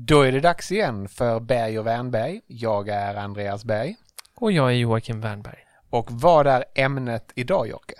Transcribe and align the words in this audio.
Då 0.00 0.22
är 0.22 0.32
det 0.32 0.40
dags 0.40 0.72
igen 0.72 1.08
för 1.08 1.40
Berg 1.40 1.78
och 1.78 1.86
Wernberg. 1.86 2.40
Jag 2.46 2.88
är 2.88 3.14
Andreas 3.14 3.64
Berg. 3.64 3.96
Och 4.34 4.52
jag 4.52 4.68
är 4.68 4.74
Joakim 4.74 5.20
Wernberg. 5.20 5.58
Och 5.90 6.06
vad 6.10 6.46
är 6.46 6.64
ämnet 6.74 7.32
idag 7.34 7.68
Jocke? 7.68 7.94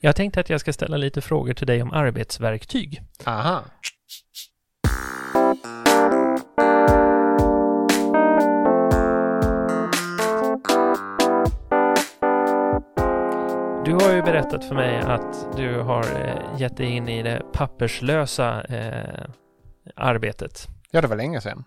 Jag 0.00 0.16
tänkte 0.16 0.40
att 0.40 0.50
jag 0.50 0.60
ska 0.60 0.72
ställa 0.72 0.96
lite 0.96 1.20
frågor 1.20 1.54
till 1.54 1.66
dig 1.66 1.82
om 1.82 1.92
arbetsverktyg. 1.92 3.02
Aha. 3.24 3.64
Du 13.84 13.92
har 13.92 14.14
ju 14.14 14.22
berättat 14.22 14.64
för 14.64 14.74
mig 14.74 14.98
att 14.98 15.56
du 15.56 15.80
har 15.80 16.02
eh, 16.02 16.60
gett 16.60 16.76
dig 16.76 16.86
in 16.86 17.08
i 17.08 17.22
det 17.22 17.42
papperslösa 17.52 18.62
eh, 18.64 19.24
arbetet. 19.96 20.75
Ja, 20.90 21.00
det 21.00 21.06
var 21.08 21.16
länge 21.16 21.40
sedan. 21.40 21.64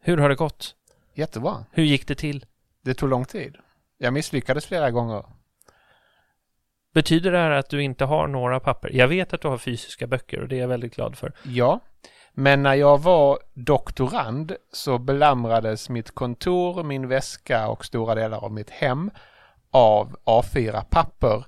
Hur 0.00 0.16
har 0.16 0.28
det 0.28 0.34
gått? 0.34 0.74
Jättebra. 1.14 1.64
Hur 1.70 1.84
gick 1.84 2.08
det 2.08 2.14
till? 2.14 2.46
Det 2.82 2.94
tog 2.94 3.08
lång 3.08 3.24
tid. 3.24 3.56
Jag 3.98 4.12
misslyckades 4.12 4.66
flera 4.66 4.90
gånger. 4.90 5.24
Betyder 6.94 7.32
det 7.32 7.38
här 7.38 7.50
att 7.50 7.70
du 7.70 7.82
inte 7.82 8.04
har 8.04 8.26
några 8.26 8.60
papper? 8.60 8.90
Jag 8.92 9.08
vet 9.08 9.32
att 9.32 9.40
du 9.40 9.48
har 9.48 9.58
fysiska 9.58 10.06
böcker 10.06 10.40
och 10.40 10.48
det 10.48 10.56
är 10.56 10.60
jag 10.60 10.68
väldigt 10.68 10.94
glad 10.94 11.18
för. 11.18 11.32
Ja, 11.42 11.80
men 12.32 12.62
när 12.62 12.74
jag 12.74 13.02
var 13.02 13.38
doktorand 13.54 14.56
så 14.72 14.98
belamrades 14.98 15.88
mitt 15.88 16.14
kontor, 16.14 16.82
min 16.82 17.08
väska 17.08 17.68
och 17.68 17.84
stora 17.84 18.14
delar 18.14 18.44
av 18.44 18.52
mitt 18.52 18.70
hem 18.70 19.10
av 19.70 20.16
A4-papper, 20.24 21.44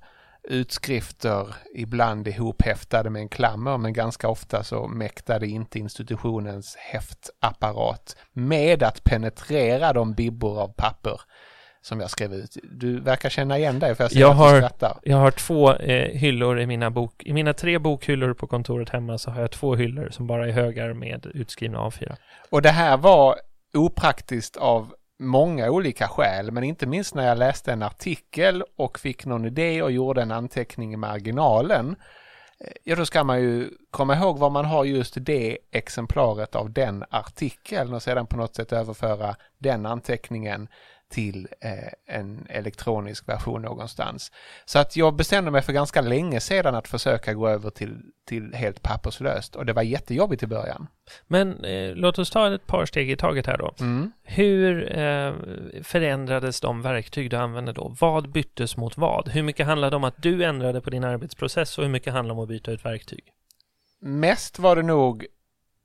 utskrifter, 0.51 1.55
ibland 1.75 2.29
ihophäftade 2.29 3.11
med 3.11 3.23
en 3.23 3.29
klammer, 3.29 3.79
men 3.79 3.93
ganska 3.93 4.29
ofta 4.29 4.63
så 4.65 4.89
mäktade 4.89 5.47
inte 5.47 5.79
institutionens 5.79 6.77
häftapparat 6.77 8.17
med 8.33 8.83
att 8.83 9.05
penetrera 9.05 9.93
de 9.93 10.15
bibbor 10.15 10.61
av 10.61 10.69
papper 10.77 11.21
som 11.83 12.01
jag 12.01 12.11
skrev 12.11 12.35
ut. 12.35 12.57
Du 12.73 13.01
verkar 13.01 13.29
känna 13.29 13.59
igen 13.59 13.79
dig 13.79 13.95
för 13.95 14.05
jag 14.05 14.11
ser 14.13 14.21
Jag 14.21 14.31
att 14.31 14.37
har- 14.37 14.53
du 14.53 14.59
skrattar. 14.59 14.99
Jag 15.03 15.17
har 15.17 15.31
två 15.31 15.73
eh, 15.75 16.19
hyllor 16.19 16.61
i 16.61 16.67
mina 16.67 16.91
bok... 16.91 17.23
I 17.25 17.33
mina 17.33 17.53
tre 17.53 17.79
bokhyllor 17.79 18.35
på 18.35 18.47
kontoret 18.47 18.89
hemma 18.89 19.19
så 19.19 19.31
har 19.31 19.41
jag 19.41 19.51
två 19.51 19.75
hyllor 19.77 20.09
som 20.11 20.27
bara 20.27 20.47
är 20.49 20.53
högar 20.53 20.93
med 20.95 21.27
utskrivna 21.35 21.79
A4. 21.79 22.17
Och 22.51 22.63
det 22.63 22.71
här 22.71 22.97
var 22.97 23.37
opraktiskt 23.75 24.57
av 24.57 24.93
många 25.19 25.71
olika 25.71 26.09
skäl, 26.09 26.51
men 26.51 26.65
inte 26.65 26.87
minst 26.87 27.15
när 27.15 27.27
jag 27.27 27.39
läste 27.39 27.73
en 27.73 27.83
artikel 27.83 28.65
och 28.77 28.99
fick 28.99 29.27
någon 29.27 29.45
idé 29.45 29.83
och 29.83 29.93
gjorde 29.93 30.23
en 30.23 30.33
anteckning 30.33 30.93
i 30.93 30.97
marginalen. 30.97 31.97
Eh, 32.61 32.73
ja, 32.85 32.97
då 32.97 33.07
ska 33.07 33.25
man 33.25 33.41
ju 33.41 33.71
komma 33.91 34.17
ihåg 34.17 34.39
var 34.39 34.51
man 34.51 34.65
har 34.65 34.85
just 34.85 35.17
det 35.21 35.59
exemplaret 35.71 36.55
av 36.55 36.73
den 36.73 37.05
artikeln 37.11 37.95
och 37.95 38.03
sedan 38.03 38.27
på 38.27 38.37
något 38.37 38.55
sätt 38.55 38.73
överföra 38.73 39.37
den 39.59 39.87
anteckningen 39.87 40.69
till 41.09 41.49
eh, 41.61 42.17
en 42.17 42.47
elektronisk 42.49 43.29
version 43.29 43.63
någonstans. 43.63 44.33
Så 44.65 44.79
att 44.79 44.97
jag 44.97 45.15
bestämde 45.15 45.51
mig 45.51 45.63
för 45.63 45.73
ganska 45.73 46.01
länge 46.01 46.41
sedan 46.41 46.75
att 46.75 46.89
försöka 46.89 47.35
gå 47.35 47.49
över 47.49 47.71
till, 47.71 48.03
till 48.27 48.55
helt 48.55 48.83
papperslöst 48.83 49.57
och 49.57 49.67
det 49.67 49.73
var 49.73 49.83
jättejobbigt 49.83 50.43
i 50.43 50.47
början. 50.47 50.87
Men 51.27 51.65
eh, 51.65 51.95
låt 51.95 52.19
oss 52.19 52.31
ta 52.31 52.55
ett 52.55 52.67
par 52.67 52.87
steg 52.87 53.11
i 53.11 53.17
taget 53.17 53.47
här 53.47 53.59
då. 53.59 53.75
Mm. 53.81 54.13
Hur 54.23 54.99
eh, 54.99 55.33
förändrades 55.83 56.61
de 56.61 56.83
verktyg 56.83 57.31
du 57.31 57.37
använde 57.37 57.73
då? 57.73 57.97
Vad 58.01 58.31
byttes 58.31 58.77
mot 58.77 58.97
vad? 58.97 59.29
Hur 59.29 59.43
mycket 59.43 59.67
handlade 59.67 59.97
om 59.97 60.05
att 60.05 60.23
du 60.23 60.45
ändrade 60.45 60.81
på 60.81 60.91
din 60.91 61.05
arbetsprocess 61.05 61.79
och 61.79 61.85
hur 61.85 61.91
mycket 61.91 62.13
handlade 62.13 62.39
om 62.39 62.43
att 62.43 62.49
byta 62.49 62.71
ut 62.71 62.85
verktyg? 62.85 63.33
mest 64.01 64.59
var 64.59 64.77
det 64.77 64.83
nog 64.83 65.27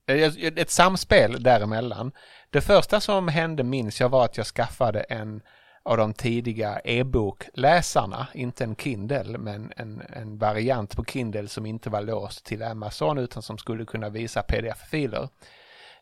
Eh, 0.08 0.34
ett 0.56 0.70
samspel 0.70 1.44
däremellan. 1.44 2.12
Det 2.50 2.62
första 2.62 3.00
som 3.00 3.28
hände 3.28 3.64
minns 3.64 4.02
jag 4.02 4.09
var 4.09 4.26
att 4.26 4.38
jag 4.38 4.46
skaffade 4.46 5.00
en 5.02 5.42
av 5.86 5.98
de 5.98 6.14
tidiga 6.14 6.80
e-bokläsarna, 6.84 8.28
inte 8.34 8.64
en 8.64 8.76
Kindle, 8.76 9.38
men 9.38 9.72
en, 9.75 10.02
en 10.09 10.38
variant 10.38 10.96
på 10.96 11.06
Kindle 11.06 11.47
som 11.47 11.66
inte 11.66 11.90
var 11.90 12.02
låst 12.02 12.46
till 12.46 12.63
Amazon 12.63 13.18
utan 13.18 13.44
som 13.44 13.58
skulle 13.58 13.86
kunna 13.86 14.09
visa 14.09 14.42
pdf-filer. 14.42 15.30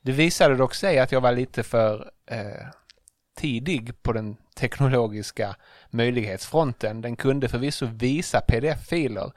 Det 0.02 0.12
visade 0.12 0.56
dock 0.56 0.74
sig 0.74 1.00
att 1.00 1.12
jag 1.12 1.22
var 1.22 1.32
lite 1.32 1.64
för 1.64 2.12
eh, 2.26 2.68
tidig 3.38 4.04
på 4.04 4.14
den 4.14 4.38
teknologiska 4.56 5.56
möjlighetsfronten. 5.90 7.02
Den 7.02 7.16
kunde 7.16 7.50
förvisso 7.50 7.86
visa 7.86 8.42
pdf-filer 8.42 9.32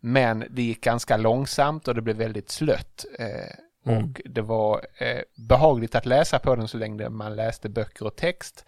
men 0.00 0.44
det 0.50 0.62
gick 0.62 0.80
ganska 0.84 1.16
långsamt 1.16 1.88
och 1.88 1.94
det 1.94 2.02
blev 2.02 2.16
väldigt 2.16 2.50
slött. 2.50 3.04
Eh, 3.18 3.54
Mm. 3.86 4.04
Och 4.04 4.20
det 4.24 4.42
var 4.42 4.86
eh, 4.98 5.20
behagligt 5.48 5.94
att 5.94 6.06
läsa 6.06 6.38
på 6.38 6.56
den 6.56 6.68
så 6.68 6.78
länge 6.78 7.08
man 7.08 7.36
läste 7.36 7.68
böcker 7.68 8.06
och 8.06 8.16
text. 8.16 8.64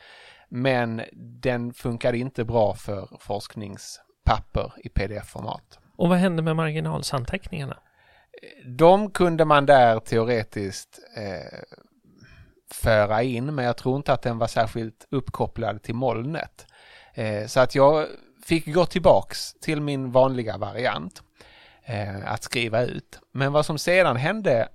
Men 0.48 1.02
den 1.12 1.72
funkade 1.72 2.18
inte 2.18 2.44
bra 2.44 2.74
för 2.74 3.08
forskningspapper 3.20 4.72
i 4.76 4.88
pdf-format. 4.88 5.78
Och 5.96 6.08
vad 6.08 6.18
hände 6.18 6.42
med 6.42 6.56
marginalsanteckningarna? 6.56 7.78
De 8.66 9.10
kunde 9.10 9.44
man 9.44 9.66
där 9.66 10.00
teoretiskt 10.00 10.98
eh, 11.16 11.58
föra 12.70 13.22
in, 13.22 13.54
men 13.54 13.64
jag 13.64 13.76
tror 13.76 13.96
inte 13.96 14.12
att 14.12 14.22
den 14.22 14.38
var 14.38 14.46
särskilt 14.46 15.06
uppkopplad 15.10 15.82
till 15.82 15.94
molnet. 15.94 16.66
Eh, 17.14 17.46
så 17.46 17.60
att 17.60 17.74
jag 17.74 18.06
fick 18.44 18.74
gå 18.74 18.86
tillbaks 18.86 19.54
till 19.54 19.80
min 19.80 20.12
vanliga 20.12 20.58
variant 20.58 21.22
eh, 21.84 22.32
att 22.32 22.42
skriva 22.42 22.82
ut. 22.82 23.20
Men 23.32 23.52
vad 23.52 23.66
som 23.66 23.78
sedan 23.78 24.16
hände 24.16 24.68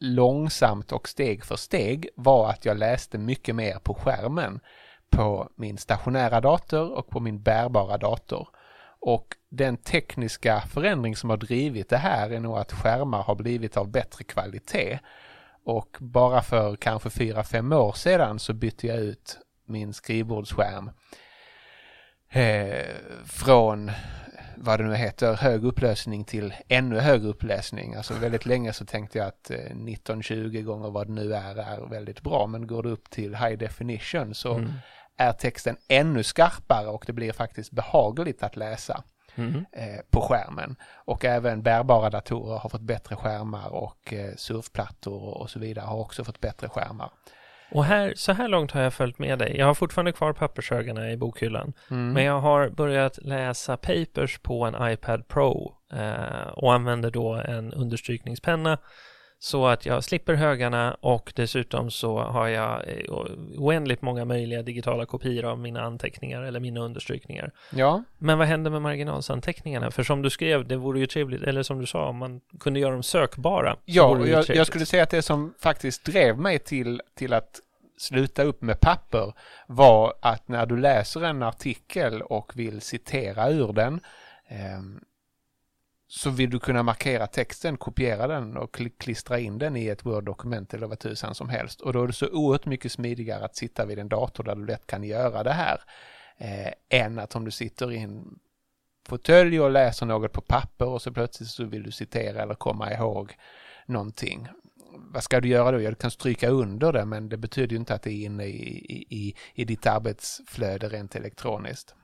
långsamt 0.00 0.92
och 0.92 1.08
steg 1.08 1.44
för 1.44 1.56
steg 1.56 2.08
var 2.14 2.50
att 2.50 2.64
jag 2.64 2.78
läste 2.78 3.18
mycket 3.18 3.54
mer 3.54 3.78
på 3.78 3.94
skärmen 3.94 4.60
på 5.10 5.48
min 5.56 5.78
stationära 5.78 6.40
dator 6.40 6.92
och 6.92 7.08
på 7.08 7.20
min 7.20 7.42
bärbara 7.42 7.98
dator. 7.98 8.48
Och 9.00 9.36
den 9.48 9.76
tekniska 9.76 10.60
förändring 10.60 11.16
som 11.16 11.30
har 11.30 11.36
drivit 11.36 11.88
det 11.88 11.96
här 11.96 12.30
är 12.30 12.40
nog 12.40 12.58
att 12.58 12.72
skärmar 12.72 13.22
har 13.22 13.34
blivit 13.34 13.76
av 13.76 13.88
bättre 13.88 14.24
kvalitet. 14.24 14.98
Och 15.64 15.96
bara 16.00 16.42
för 16.42 16.76
kanske 16.76 17.08
4-5 17.08 17.74
år 17.74 17.92
sedan 17.92 18.38
så 18.38 18.52
bytte 18.52 18.86
jag 18.86 18.98
ut 18.98 19.38
min 19.64 19.92
skrivbordsskärm 19.92 20.90
eh, 22.28 22.86
från 23.24 23.90
vad 24.62 24.80
det 24.80 24.84
nu 24.84 24.94
heter, 24.94 25.34
hög 25.34 25.64
upplösning 25.64 26.24
till 26.24 26.54
ännu 26.68 26.98
högre 26.98 27.28
upplösning. 27.28 27.94
Alltså 27.94 28.14
väldigt 28.14 28.46
länge 28.46 28.72
så 28.72 28.84
tänkte 28.86 29.18
jag 29.18 29.26
att 29.28 29.50
eh, 29.50 29.56
1920 29.56 30.62
gånger 30.62 30.90
vad 30.90 31.06
det 31.06 31.12
nu 31.12 31.34
är 31.34 31.56
är 31.56 31.88
väldigt 31.90 32.20
bra, 32.20 32.46
men 32.46 32.66
går 32.66 32.82
det 32.82 32.88
upp 32.88 33.10
till 33.10 33.34
high 33.36 33.58
definition 33.58 34.34
så 34.34 34.54
Mm. 34.54 34.72
är 35.16 35.32
texten 35.32 35.76
ännu 35.88 36.22
skarpare 36.22 36.86
och 36.86 37.04
det 37.06 37.12
blir 37.12 37.32
faktiskt 37.32 37.70
behagligt 37.70 38.42
att 38.42 38.56
läsa 38.56 39.02
Mm. 39.34 39.64
eh, 39.72 40.00
på 40.10 40.20
skärmen. 40.20 40.76
Och 40.94 41.24
även 41.24 41.62
bärbara 41.62 42.10
datorer 42.10 42.58
har 42.58 42.68
fått 42.68 42.80
bättre 42.80 43.16
skärmar 43.16 43.68
och 43.68 44.12
eh, 44.12 44.34
surfplattor 44.36 45.22
och 45.38 45.50
så 45.50 45.58
vidare 45.58 45.84
har 45.84 45.96
också 45.98 46.24
fått 46.24 46.40
bättre 46.40 46.68
skärmar. 46.68 47.10
Och 47.72 47.84
här, 47.84 48.12
så 48.16 48.32
här 48.32 48.48
långt 48.48 48.72
har 48.72 48.80
jag 48.80 48.94
följt 48.94 49.18
med 49.18 49.38
dig. 49.38 49.56
Jag 49.58 49.66
har 49.66 49.74
fortfarande 49.74 50.12
kvar 50.12 50.32
pappershögarna 50.32 51.10
i 51.10 51.16
bokhyllan. 51.16 51.72
Mm. 51.90 52.12
Men 52.12 52.24
jag 52.24 52.40
har 52.40 52.68
börjat 52.68 53.18
läsa 53.22 53.76
papers 53.76 54.38
på 54.38 54.64
en 54.64 54.92
iPad 54.92 55.28
Pro 55.28 55.74
eh, 55.92 56.48
och 56.52 56.74
använder 56.74 57.10
då 57.10 57.34
en 57.34 57.72
understrykningspenna 57.72 58.78
så 59.42 59.66
att 59.66 59.86
jag 59.86 60.04
slipper 60.04 60.34
högarna 60.34 60.96
och 61.00 61.32
dessutom 61.36 61.90
så 61.90 62.18
har 62.18 62.48
jag 62.48 62.88
eh, 62.88 63.04
oändligt 63.58 64.02
många 64.02 64.24
möjliga 64.24 64.62
digitala 64.62 65.06
kopior 65.06 65.44
av 65.44 65.58
mina 65.58 65.80
anteckningar 65.82 66.42
eller 66.42 66.60
mina 66.60 66.80
understrykningar. 66.80 67.52
Ja, 67.70 68.02
Men 68.18 68.38
vad 68.38 68.46
händer 68.46 68.70
med 68.70 68.82
marginalsanteckningarna? 68.82 69.90
För 69.90 70.02
som 70.02 70.22
du 70.22 70.30
skrev, 70.30 70.68
det 70.68 70.76
vore 70.76 71.00
ju 71.00 71.06
trevligt, 71.06 71.42
eller 71.42 71.62
som 71.62 71.78
du 71.80 71.86
sa, 71.86 72.08
om 72.08 72.16
man 72.16 72.40
kunde 72.60 72.80
göra 72.80 72.92
dem 72.92 73.02
sökbara. 73.02 73.76
ja 73.84 74.26
jag, 74.26 74.48
jag 74.48 74.66
skulle 74.66 74.86
säga 74.86 75.02
att 75.02 75.10
det 75.10 75.22
som 75.22 75.54
faktiskt 75.58 76.04
drev 76.04 76.38
mig 76.38 76.58
till, 76.58 77.02
till 77.14 77.32
att 77.32 77.60
sluta 77.98 78.42
upp 78.42 78.62
med 78.62 78.80
papper 78.80 79.32
var 79.66 80.14
att 80.22 80.48
när 80.48 80.66
du 80.66 80.76
läser 80.76 81.24
en 81.24 81.42
artikel 81.42 82.22
och 82.22 82.52
vill 82.54 82.80
citera 82.80 83.50
ur 83.50 83.72
den 83.72 84.00
ehm, 84.48 85.00
så 86.12 86.30
vill 86.30 86.50
du 86.50 86.58
kunna 86.58 86.82
markera 86.82 87.26
texten, 87.26 87.76
kopiera 87.76 88.26
den 88.26 88.56
och 88.56 88.80
klistra 88.98 89.38
in 89.38 89.58
den 89.58 89.76
i 89.76 89.86
ett 89.86 90.06
Word-dokument 90.06 90.74
eller 90.74 90.86
vad 90.86 90.98
tusan 90.98 91.34
som 91.34 91.48
helst. 91.48 91.80
Och 91.80 91.92
då 91.92 92.02
är 92.02 92.06
det 92.06 92.12
så 92.12 92.28
oerhört 92.28 92.66
mycket 92.66 92.92
smidigare 92.92 93.44
att 93.44 93.56
sitta 93.56 93.86
vid 93.86 93.98
en 93.98 94.08
dator 94.08 94.44
där 94.44 94.54
du 94.54 94.66
lätt 94.66 94.86
kan 94.86 95.04
göra 95.04 95.42
det 95.42 95.52
här 95.52 95.80
eh, 96.38 97.00
än 97.00 97.18
att 97.18 97.36
om 97.36 97.44
du 97.44 97.50
sitter 97.50 97.92
i 97.92 97.98
en 97.98 98.38
fåtölj 99.06 99.60
och 99.60 99.70
läser 99.70 100.06
något 100.06 100.32
på 100.32 100.40
papper 100.40 100.86
och 100.86 101.02
så 101.02 101.12
plötsligt 101.12 101.48
så 101.48 101.64
vill 101.64 101.82
du 101.82 101.90
citera 101.90 102.42
eller 102.42 102.54
komma 102.54 102.92
ihåg 102.92 103.36
någonting. 103.86 104.48
Vad 105.12 105.22
ska 105.22 105.40
du 105.40 105.48
göra 105.48 105.72
då? 105.72 105.80
Ja, 105.80 105.90
du 105.90 105.96
kan 105.96 106.10
stryka 106.10 106.48
under 106.48 106.92
det 106.92 107.04
men 107.04 107.28
det 107.28 107.36
betyder 107.36 107.70
ju 107.70 107.76
inte 107.76 107.94
att 107.94 108.02
det 108.02 108.12
är 108.12 108.24
inne 108.24 108.44
i, 108.44 108.94
i, 108.94 109.06
i, 109.10 109.34
i 109.54 109.64
ditt 109.64 109.86
arbetsflöde 109.86 110.88
rent 110.88 111.16
elektroniskt. 111.16 111.94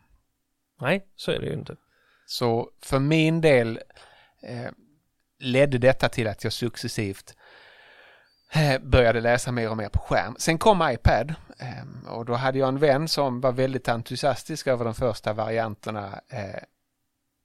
Nej, 0.81 1.07
så 1.17 1.31
är 1.31 1.41
det 1.41 1.47
ju 1.47 1.53
inte. 1.53 1.77
Så 2.27 2.71
för 2.81 2.99
min 2.99 3.41
del 3.41 3.81
eh, 4.43 4.71
ledde 5.39 5.79
detta 5.79 6.09
till 6.09 6.29
att 6.29 6.45
jag 6.45 6.53
successivt 6.53 7.37
eh, 8.53 8.79
började 8.81 9.21
läsa 9.21 9.53
mer 9.53 9.71
och 9.71 9.77
mer 9.77 9.89
på 9.89 9.99
skärm. 9.99 10.37
Sen 10.39 10.59
kom 10.59 10.91
iPad 10.91 11.35
eh, 11.59 12.09
och 12.09 12.25
då 12.25 12.35
hade 12.35 12.59
jag 12.59 12.69
en 12.69 12.79
vän 12.79 13.09
som 13.09 13.41
var 13.41 13.53
väldigt 13.53 13.89
entusiastisk 13.89 14.67
över 14.67 14.85
de 14.85 14.95
första 14.95 15.33
varianterna 15.33 16.21
eh, 16.29 16.63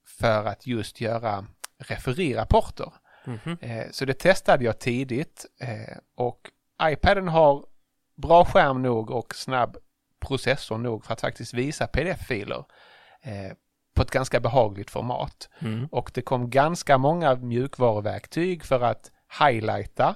för 0.06 0.44
att 0.44 0.66
just 0.66 1.00
göra 1.00 1.46
referirapporter. 1.78 2.92
Mm 3.26 3.38
-hmm. 3.38 3.92
Så 3.92 4.04
det 4.04 4.14
testade 4.14 4.64
jag 4.64 4.78
tidigt 4.78 5.46
och 6.14 6.50
iPaden 6.82 7.28
har 7.28 7.64
bra 8.14 8.44
skärm 8.44 8.82
nog 8.82 9.10
och 9.10 9.34
snabb 9.34 9.76
processor 10.20 10.78
nog 10.78 11.04
för 11.04 11.12
att 11.12 11.20
faktiskt 11.20 11.54
visa 11.54 11.86
pdf-filer 11.86 12.64
på 13.94 14.02
ett 14.02 14.10
ganska 14.10 14.40
behagligt 14.40 14.90
format. 14.90 15.48
Mm. 15.58 15.86
Och 15.86 16.10
det 16.14 16.22
kom 16.22 16.50
ganska 16.50 16.98
många 16.98 17.34
mjukvaruverktyg 17.34 18.64
för 18.64 18.80
att 18.80 19.10
highlighta, 19.40 20.14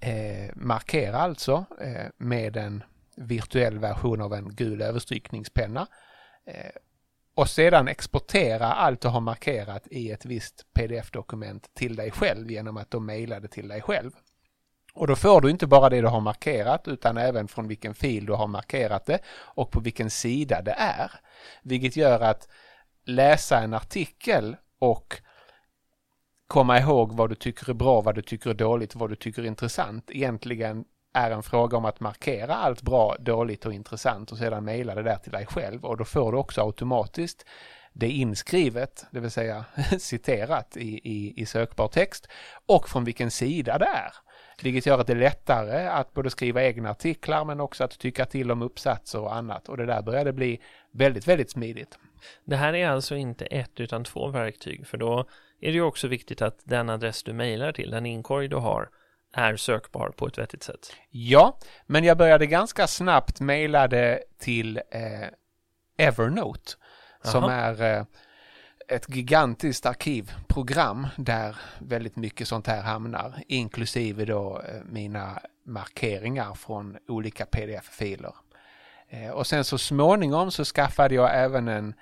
eh, 0.00 0.50
markera 0.54 1.18
alltså 1.18 1.64
eh, 1.80 2.06
med 2.16 2.56
en 2.56 2.82
virtuell 3.16 3.78
version 3.78 4.20
av 4.20 4.34
en 4.34 4.54
gul 4.54 4.82
överstrykningspenna. 4.82 5.86
Eh, 6.46 6.70
och 7.34 7.48
sedan 7.48 7.88
exportera 7.88 8.72
allt 8.72 9.00
du 9.00 9.08
har 9.08 9.20
markerat 9.20 9.86
i 9.90 10.10
ett 10.10 10.24
visst 10.24 10.66
pdf-dokument 10.74 11.74
till 11.74 11.96
dig 11.96 12.10
själv 12.10 12.50
genom 12.50 12.76
att 12.76 12.90
de 12.90 13.06
mejla 13.06 13.40
det 13.40 13.48
till 13.48 13.68
dig 13.68 13.82
själv. 13.82 14.10
Och 14.94 15.06
då 15.06 15.16
får 15.16 15.40
du 15.40 15.50
inte 15.50 15.66
bara 15.66 15.88
det 15.88 16.00
du 16.00 16.06
har 16.06 16.20
markerat 16.20 16.88
utan 16.88 17.16
även 17.16 17.48
från 17.48 17.68
vilken 17.68 17.94
fil 17.94 18.26
du 18.26 18.32
har 18.32 18.46
markerat 18.46 19.06
det 19.06 19.18
och 19.28 19.70
på 19.70 19.80
vilken 19.80 20.10
sida 20.10 20.62
det 20.62 20.74
är. 20.78 21.10
Vilket 21.62 21.96
gör 21.96 22.20
att 22.20 22.48
läsa 23.04 23.58
en 23.58 23.74
artikel 23.74 24.56
och 24.78 25.16
komma 26.46 26.78
ihåg 26.78 27.12
vad 27.12 27.30
du 27.30 27.34
tycker 27.34 27.70
är 27.70 27.74
bra, 27.74 28.00
vad 28.00 28.14
du 28.14 28.22
tycker 28.22 28.50
är 28.50 28.54
dåligt, 28.54 28.94
vad 28.94 29.10
du 29.10 29.16
tycker 29.16 29.42
är 29.42 29.46
intressant 29.46 30.10
egentligen 30.10 30.84
är 31.14 31.30
en 31.30 31.42
fråga 31.42 31.76
om 31.76 31.84
att 31.84 32.00
markera 32.00 32.54
allt 32.54 32.82
bra, 32.82 33.16
dåligt 33.18 33.66
och 33.66 33.72
intressant 33.72 34.32
och 34.32 34.38
sedan 34.38 34.64
mejla 34.64 34.94
det 34.94 35.02
där 35.02 35.16
till 35.16 35.32
dig 35.32 35.46
själv 35.46 35.84
och 35.84 35.96
då 35.96 36.04
får 36.04 36.32
du 36.32 36.38
också 36.38 36.60
automatiskt 36.60 37.46
det 37.92 38.08
inskrivet, 38.08 39.06
det 39.10 39.20
vill 39.20 39.30
säga 39.30 39.64
citerat 39.98 40.76
i, 40.76 41.00
i, 41.10 41.40
i 41.42 41.46
sökbar 41.46 41.88
text 41.88 42.28
och 42.66 42.88
från 42.88 43.04
vilken 43.04 43.30
sida 43.30 43.78
det 43.78 43.86
är. 43.86 44.12
Vilket 44.62 44.86
gör 44.86 44.98
att 44.98 45.06
det 45.06 45.12
är 45.12 45.16
lättare 45.16 45.86
att 45.86 46.14
både 46.14 46.30
skriva 46.30 46.62
egna 46.62 46.90
artiklar 46.90 47.44
men 47.44 47.60
också 47.60 47.84
att 47.84 47.98
tycka 47.98 48.26
till 48.26 48.50
om 48.50 48.62
uppsatser 48.62 49.20
och 49.20 49.34
annat 49.34 49.68
och 49.68 49.76
det 49.76 49.86
där 49.86 50.02
började 50.02 50.32
bli 50.32 50.60
väldigt, 50.92 51.28
väldigt 51.28 51.50
smidigt. 51.50 51.98
Det 52.44 52.56
här 52.56 52.74
är 52.74 52.88
alltså 52.88 53.16
inte 53.16 53.46
ett 53.46 53.80
utan 53.80 54.04
två 54.04 54.28
verktyg 54.28 54.86
för 54.86 54.98
då 54.98 55.20
är 55.60 55.66
det 55.66 55.72
ju 55.72 55.82
också 55.82 56.08
viktigt 56.08 56.42
att 56.42 56.58
den 56.64 56.90
adress 56.90 57.22
du 57.22 57.32
mejlar 57.32 57.72
till, 57.72 57.90
den 57.90 58.06
inkorg 58.06 58.48
du 58.48 58.56
har, 58.56 58.88
är 59.32 59.56
sökbar 59.56 60.12
på 60.16 60.26
ett 60.26 60.38
vettigt 60.38 60.62
sätt. 60.62 60.92
Ja, 61.10 61.58
men 61.86 62.04
jag 62.04 62.18
började 62.18 62.46
ganska 62.46 62.86
snabbt 62.86 63.40
mejla 63.40 63.88
det 63.88 64.22
till 64.38 64.76
eh, 64.76 65.28
Evernote 65.96 66.72
Aha. 67.24 67.32
som 67.32 67.44
är 67.44 67.82
eh, 67.82 68.04
ett 68.88 69.08
gigantiskt 69.08 69.86
arkivprogram 69.86 71.06
där 71.16 71.56
väldigt 71.78 72.16
mycket 72.16 72.48
sånt 72.48 72.66
här 72.66 72.82
hamnar, 72.82 73.42
inklusive 73.48 74.24
då 74.24 74.60
eh, 74.68 74.80
mina 74.84 75.40
markeringar 75.66 76.54
från 76.54 76.96
olika 77.08 77.46
pdf-filer. 77.46 78.34
Eh, 79.08 79.30
och 79.30 79.46
sen 79.46 79.64
så 79.64 79.78
småningom 79.78 80.50
så 80.50 80.64
skaffade 80.64 81.14
jag 81.14 81.36
även 81.36 81.68
en 81.68 81.94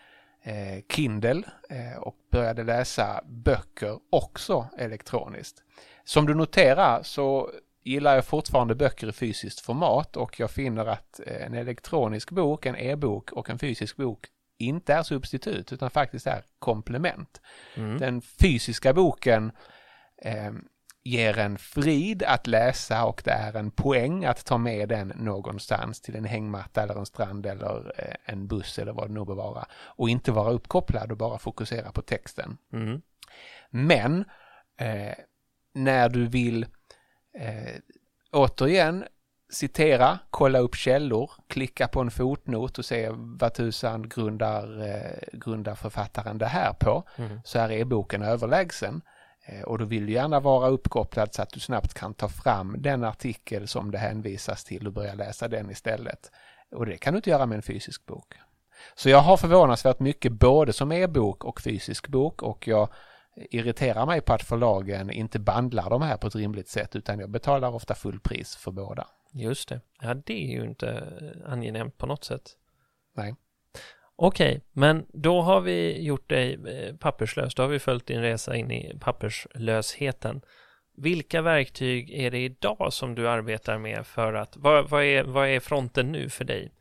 Kindle 0.88 1.42
eh, 1.70 1.98
och 1.98 2.16
började 2.30 2.64
läsa 2.64 3.20
böcker 3.26 3.98
också 4.10 4.68
elektroniskt. 4.78 5.62
Som 6.04 6.26
du 6.26 6.34
noterar 6.34 7.02
så 7.02 7.50
gillar 7.84 8.14
jag 8.14 8.24
fortfarande 8.24 8.74
böcker 8.74 9.08
i 9.08 9.12
fysiskt 9.12 9.60
format 9.60 10.16
och 10.16 10.40
jag 10.40 10.50
finner 10.50 10.86
att 10.86 11.20
eh, 11.26 11.46
en 11.46 11.54
elektronisk 11.54 12.30
bok, 12.30 12.66
en 12.66 12.76
e-bok 12.76 13.32
och 13.32 13.50
en 13.50 13.58
fysisk 13.58 13.96
bok 13.96 14.26
inte 14.58 14.94
är 14.94 15.02
substitut 15.02 15.72
utan 15.72 15.90
faktiskt 15.90 16.26
är 16.26 16.42
komplement. 16.58 17.40
Mm. 17.74 17.98
Den 17.98 18.22
fysiska 18.22 18.92
boken 18.92 19.52
eh, 20.22 20.52
ger 21.02 21.38
en 21.38 21.58
frid 21.58 22.22
att 22.22 22.46
läsa 22.46 23.04
och 23.04 23.22
det 23.24 23.30
är 23.30 23.56
en 23.56 23.70
poäng 23.70 24.24
att 24.24 24.44
ta 24.44 24.58
med 24.58 24.88
den 24.88 25.08
någonstans 25.08 26.00
till 26.00 26.16
en 26.16 26.24
hängmatta 26.24 26.82
eller 26.82 26.94
en 26.98 27.06
strand 27.06 27.46
eller 27.46 27.92
eh, 27.98 28.34
en 28.34 28.46
buss 28.46 28.78
eller 28.78 28.92
vad 28.92 29.08
det 29.08 29.14
nu 29.14 29.20
vara. 29.20 29.66
Och 29.72 30.08
inte 30.08 30.32
vara 30.32 30.50
uppkopplad 30.50 31.12
och 31.12 31.18
bara 31.18 31.38
fokusera 31.38 31.92
på 31.92 32.02
texten. 32.02 32.56
Mm. 32.72 33.02
Men 33.70 34.24
eh, 34.80 35.14
när 35.74 36.08
du 36.08 36.26
vill 36.26 36.66
eh, 37.38 37.74
återigen 38.32 39.04
citera, 39.52 40.18
kolla 40.30 40.58
upp 40.58 40.74
källor, 40.74 41.30
klicka 41.48 41.88
på 41.88 42.00
en 42.00 42.10
fotnot 42.10 42.78
och 42.78 42.84
se 42.84 43.08
vad 43.12 43.54
tusan 43.54 44.08
grundar, 44.08 44.88
eh, 44.88 45.38
grundar 45.38 45.74
författaren 45.74 46.38
det 46.38 46.46
här 46.46 46.72
på, 46.72 47.04
mm. 47.16 47.40
så 47.44 47.58
är 47.58 47.72
e-boken 47.72 48.22
överlägsen. 48.22 49.02
Eh, 49.50 49.62
och 49.62 49.78
då 49.78 49.84
vill 49.84 50.06
du 50.06 50.12
gärna 50.12 50.40
vara 50.40 50.68
uppkopplad 50.68 51.34
så 51.34 51.42
att 51.42 51.50
du 51.50 51.60
snabbt 51.60 51.94
kan 51.94 52.14
ta 52.14 52.28
fram 52.28 52.76
den 52.78 53.04
artikel 53.04 53.68
som 53.68 53.90
det 53.90 53.98
hänvisas 53.98 54.64
till 54.64 54.86
och 54.86 54.92
börja 54.92 55.14
läsa 55.14 55.48
den 55.48 55.70
istället. 55.70 56.30
Och 56.70 56.86
det 56.86 56.98
kan 56.98 57.12
du 57.12 57.16
inte 57.16 57.30
göra 57.30 57.46
med 57.46 57.56
en 57.56 57.62
fysisk 57.62 58.06
bok. 58.06 58.34
Så 58.94 59.08
jag 59.08 59.18
har 59.18 59.36
förvånansvärt 59.36 60.00
mycket 60.00 60.32
både 60.32 60.72
som 60.72 60.92
e-bok 60.92 61.44
och 61.44 61.60
fysisk 61.60 62.08
bok 62.08 62.42
och 62.42 62.68
jag 62.68 62.88
irriterar 63.36 64.06
mig 64.06 64.20
på 64.20 64.32
att 64.32 64.42
förlagen 64.42 65.10
inte 65.10 65.38
bandlar 65.38 65.90
de 65.90 66.02
här 66.02 66.16
på 66.16 66.26
ett 66.26 66.34
rimligt 66.34 66.68
sätt 66.68 66.96
utan 66.96 67.18
jag 67.18 67.30
betalar 67.30 67.74
ofta 67.74 67.94
fullpris 67.94 68.56
för 68.56 68.70
båda. 68.70 69.06
Just 69.32 69.68
det. 69.68 69.80
Ja, 70.00 70.14
det 70.14 70.44
är 70.44 70.60
ju 70.60 70.64
inte 70.64 71.12
angenämt 71.46 71.98
på 71.98 72.06
något 72.06 72.24
sätt. 72.24 72.56
Nej. 73.16 73.34
Okej, 74.22 74.50
okay, 74.50 74.60
men 74.72 75.06
då 75.12 75.42
har 75.42 75.60
vi 75.60 76.02
gjort 76.02 76.28
dig 76.28 76.54
eh, 76.54 76.96
papperslös. 76.96 77.54
Då 77.54 77.62
har 77.62 77.68
vi 77.68 77.78
följt 77.78 78.06
din 78.06 78.22
resa 78.22 78.56
in 78.56 78.70
i 78.70 78.98
papperslösheten. 79.00 80.40
Vilka 80.96 81.42
verktyg 81.42 82.10
är 82.10 82.30
det 82.30 82.38
idag 82.38 82.92
som 82.92 83.14
du 83.14 83.28
arbetar 83.28 83.78
med 83.78 84.06
för 84.06 84.34
att, 84.34 84.56
vad, 84.56 84.90
vad, 84.90 85.04
är, 85.04 85.24
vad 85.24 85.48
är 85.48 85.60
fronten 85.60 86.12
nu 86.12 86.28
för 86.28 86.44
dig? 86.44 86.72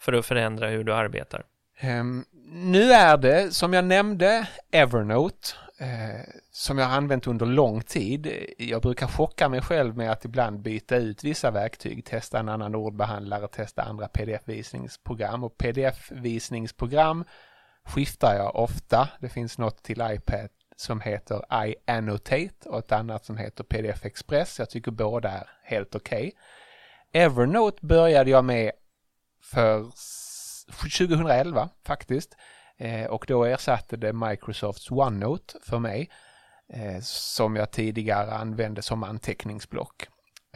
För 0.00 0.12
att 0.12 0.26
förändra 0.26 0.68
hur 0.68 0.84
du 0.84 0.94
arbetar? 0.94 1.44
Um, 1.82 2.24
nu 2.52 2.82
är 2.92 3.16
det, 3.16 3.54
som 3.54 3.72
jag 3.72 3.84
nämnde, 3.84 4.48
Evernote 4.70 5.48
Eh, 5.78 6.20
som 6.50 6.78
jag 6.78 6.86
har 6.86 6.96
använt 6.96 7.26
under 7.26 7.46
lång 7.46 7.82
tid. 7.82 8.44
Jag 8.58 8.82
brukar 8.82 9.06
chocka 9.06 9.48
mig 9.48 9.62
själv 9.62 9.96
med 9.96 10.10
att 10.10 10.24
ibland 10.24 10.60
byta 10.60 10.96
ut 10.96 11.24
vissa 11.24 11.50
verktyg, 11.50 12.04
testa 12.04 12.38
en 12.38 12.48
annan 12.48 12.74
ordbehandlare, 12.74 13.48
testa 13.48 13.82
andra 13.82 14.08
pdf-visningsprogram 14.08 15.44
och 15.44 15.58
pdf-visningsprogram 15.58 17.24
skiftar 17.84 18.34
jag 18.34 18.56
ofta. 18.56 19.08
Det 19.20 19.28
finns 19.28 19.58
något 19.58 19.82
till 19.82 20.02
iPad 20.02 20.48
som 20.76 21.00
heter 21.00 21.44
iAnnotate 21.66 22.68
och 22.68 22.78
ett 22.78 22.92
annat 22.92 23.24
som 23.24 23.36
heter 23.36 23.64
PDF 23.64 24.04
Express. 24.04 24.58
Jag 24.58 24.70
tycker 24.70 24.90
båda 24.90 25.30
är 25.30 25.48
helt 25.62 25.94
okej. 25.94 26.18
Okay. 26.18 27.22
Evernote 27.22 27.86
började 27.86 28.30
jag 28.30 28.44
med 28.44 28.72
för 29.42 29.82
2011 30.98 31.68
faktiskt. 31.84 32.36
Eh, 32.84 33.06
och 33.06 33.24
då 33.28 33.44
ersatte 33.44 33.96
det 33.96 34.12
Microsofts 34.12 34.90
OneNote 34.90 35.58
för 35.62 35.78
mig 35.78 36.10
eh, 36.72 37.00
som 37.02 37.56
jag 37.56 37.70
tidigare 37.70 38.32
använde 38.32 38.82
som 38.82 39.02
anteckningsblock. 39.02 40.06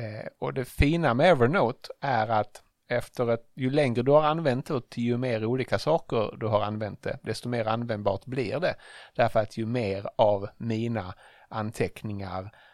Eh, 0.01 0.29
och 0.39 0.55
det 0.55 0.65
fina 0.65 1.15
med 1.15 1.31
Evernote 1.31 1.89
är 2.01 2.29
att 2.29 2.63
efter 2.89 3.31
ett, 3.31 3.51
ju 3.55 3.71
längre 3.71 4.03
du 4.03 4.11
har 4.11 4.23
använt 4.23 4.67
det, 4.67 5.01
ju 5.01 5.17
mer 5.17 5.45
olika 5.45 5.79
saker 5.79 6.37
du 6.41 6.47
har 6.47 6.63
använt 6.63 7.03
det, 7.03 7.19
desto 7.23 7.49
mer 7.49 7.65
användbart 7.65 8.25
blir 8.25 8.61
det. 8.61 8.75
Därför 9.15 9.41
att 9.41 9.57
ju 9.57 9.67
mer 9.67 10.07
av 10.17 10.49
mina 10.59 11.15
anteckningar 11.49 12.43
Eh, 12.43 12.68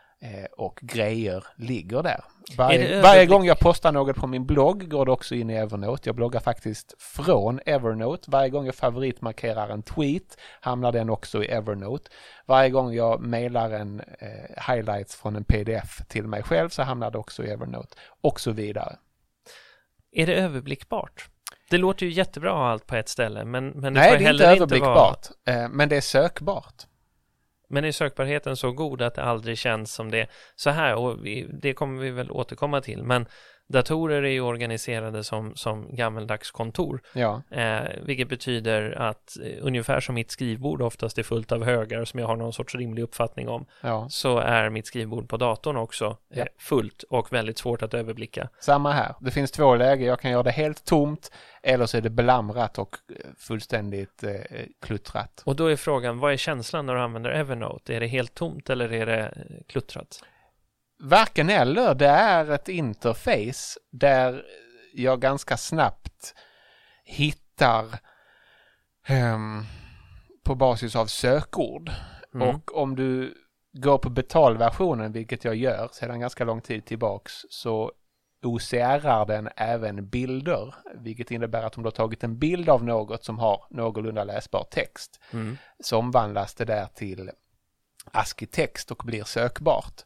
och 0.56 0.78
grejer 0.82 1.44
ligger 1.56 2.02
där. 2.02 2.24
Varje, 2.56 3.02
varje 3.02 3.26
gång 3.26 3.44
jag 3.44 3.58
postar 3.58 3.92
något 3.92 4.16
på 4.16 4.26
min 4.26 4.46
blogg 4.46 4.90
går 4.90 5.06
det 5.06 5.12
också 5.12 5.34
in 5.34 5.50
i 5.50 5.54
Evernote. 5.54 6.08
Jag 6.08 6.16
bloggar 6.16 6.40
faktiskt 6.40 6.94
från 6.98 7.60
Evernote. 7.66 8.30
Varje 8.30 8.48
gång 8.48 8.66
jag 8.66 8.74
favoritmarkerar 8.74 9.68
en 9.68 9.82
tweet 9.82 10.38
hamnar 10.60 10.92
den 10.92 11.10
också 11.10 11.44
i 11.44 11.46
Evernote. 11.46 12.10
Varje 12.46 12.70
gång 12.70 12.94
jag 12.94 13.20
mailar 13.20 13.70
en 13.70 14.00
eh, 14.00 14.72
highlights 14.74 15.16
från 15.16 15.36
en 15.36 15.44
pdf 15.44 16.00
till 16.08 16.26
mig 16.26 16.42
själv 16.42 16.68
så 16.68 16.82
hamnar 16.82 17.10
det 17.10 17.18
också 17.18 17.44
i 17.44 17.50
Evernote 17.50 17.96
och 18.20 18.40
så 18.40 18.50
vidare. 18.50 18.96
Är 20.12 20.26
det 20.26 20.34
överblickbart? 20.34 21.28
Det 21.70 21.78
låter 21.78 22.06
ju 22.06 22.12
jättebra 22.12 22.52
allt 22.52 22.86
på 22.86 22.96
ett 22.96 23.08
ställe 23.08 23.44
men, 23.44 23.68
men 23.68 23.94
det 23.94 24.00
Nej, 24.00 24.10
får 24.10 24.18
det 24.18 24.24
är 24.24 24.32
inte 24.32 24.46
överblickbart. 24.46 25.26
Inte 25.26 25.60
vara... 25.60 25.68
men 25.68 25.88
det 25.88 25.96
är 25.96 26.00
sökbart. 26.00 26.86
Men 27.68 27.84
är 27.84 27.92
sökbarheten 27.92 28.56
så 28.56 28.72
god 28.72 29.02
att 29.02 29.14
det 29.14 29.22
aldrig 29.22 29.58
känns 29.58 29.94
som 29.94 30.10
det 30.10 30.26
så 30.56 30.70
här? 30.70 30.94
Och 30.94 31.26
vi, 31.26 31.46
det 31.52 31.72
kommer 31.72 32.02
vi 32.02 32.10
väl 32.10 32.30
återkomma 32.30 32.80
till. 32.80 33.02
Men 33.02 33.26
Datorer 33.68 34.22
är 34.22 34.28
ju 34.30 34.40
organiserade 34.40 35.24
som, 35.24 35.56
som 35.56 35.96
gammeldags 35.96 36.50
kontor, 36.50 37.00
Ja, 37.12 37.42
eh, 37.50 37.82
vilket 38.02 38.28
betyder 38.28 38.90
att 38.90 39.36
eh, 39.44 39.58
ungefär 39.60 40.00
som 40.00 40.14
mitt 40.14 40.30
skrivbord 40.30 40.82
oftast 40.82 41.18
är 41.18 41.22
fullt 41.22 41.52
av 41.52 41.64
högar 41.64 42.04
som 42.04 42.20
jag 42.20 42.26
har 42.26 42.36
någon 42.36 42.52
sorts 42.52 42.74
rimlig 42.74 43.02
uppfattning 43.02 43.48
om, 43.48 43.66
ja. 43.80 44.06
så 44.10 44.38
är 44.38 44.70
mitt 44.70 44.86
skrivbord 44.86 45.28
på 45.28 45.36
datorn 45.36 45.76
också 45.76 46.16
Ja. 46.28 46.42
eh, 46.42 46.46
fullt 46.58 47.02
och 47.02 47.32
väldigt 47.32 47.58
svårt 47.58 47.82
att 47.82 47.94
överblicka. 47.94 48.48
Samma 48.60 48.92
här. 48.92 49.14
Det 49.20 49.30
finns 49.30 49.50
två 49.50 49.74
lägen. 49.74 50.06
Jag 50.06 50.20
kan 50.20 50.30
göra 50.30 50.42
det 50.42 50.50
helt 50.50 50.84
tomt 50.84 51.30
eller 51.62 51.86
så 51.86 51.96
är 51.96 52.00
det 52.00 52.10
belamrat 52.10 52.78
och 52.78 52.96
eh, 53.10 53.30
fullständigt 53.38 54.22
eh, 54.22 54.30
kluttrat. 54.86 55.42
Och 55.46 55.56
då 55.56 55.66
är 55.66 55.76
frågan, 55.76 56.18
vad 56.18 56.32
är 56.32 56.36
känslan 56.36 56.86
när 56.86 56.94
du 56.94 57.00
använder 57.00 57.30
Evernote? 57.30 57.94
Är 57.94 58.00
det 58.00 58.06
helt 58.06 58.34
tomt 58.34 58.70
eller 58.70 58.92
är 58.92 59.06
det 59.06 59.34
kluttrat? 59.68 60.20
Varken 61.04 61.50
eller. 61.50 61.94
Det 61.94 62.08
är 62.08 62.50
ett 62.50 62.68
interface 62.68 63.78
där 63.92 64.44
jag 64.94 65.20
ganska 65.20 65.56
snabbt 65.56 66.34
hittar 67.04 67.84
ehm, 69.06 69.64
på 70.44 70.54
basis 70.54 70.96
av 70.96 71.06
sökord. 71.06 71.90
Mm. 72.34 72.48
Och 72.48 72.76
om 72.76 72.96
du 72.96 73.34
går 73.72 73.98
på 73.98 74.10
betalversionen, 74.10 75.12
vilket 75.12 75.44
jag 75.44 75.54
gör 75.56 75.88
sedan 75.92 76.20
ganska 76.20 76.44
lång 76.44 76.60
tid 76.60 76.84
tillbaks, 76.84 77.32
så 77.50 77.92
OCRar 78.42 79.26
den 79.26 79.48
även 79.56 80.08
bilder, 80.08 80.74
vilket 80.94 81.30
innebär 81.30 81.62
att 81.62 81.76
om 81.76 81.82
du 81.82 81.86
har 81.86 81.92
tagit 81.92 82.24
en 82.24 82.38
bild 82.38 82.68
av 82.68 82.84
något 82.84 83.24
som 83.24 83.38
har 83.38 83.64
någorlunda 83.70 84.24
läsbar 84.24 84.66
text, 84.70 85.20
Mm. 85.30 85.58
så 85.80 85.98
omvandlas 85.98 86.54
det 86.54 86.64
där 86.64 86.86
till 86.86 87.30
ASCII-text 88.12 88.90
och 88.90 89.02
blir 89.04 89.24
sökbart 89.24 90.04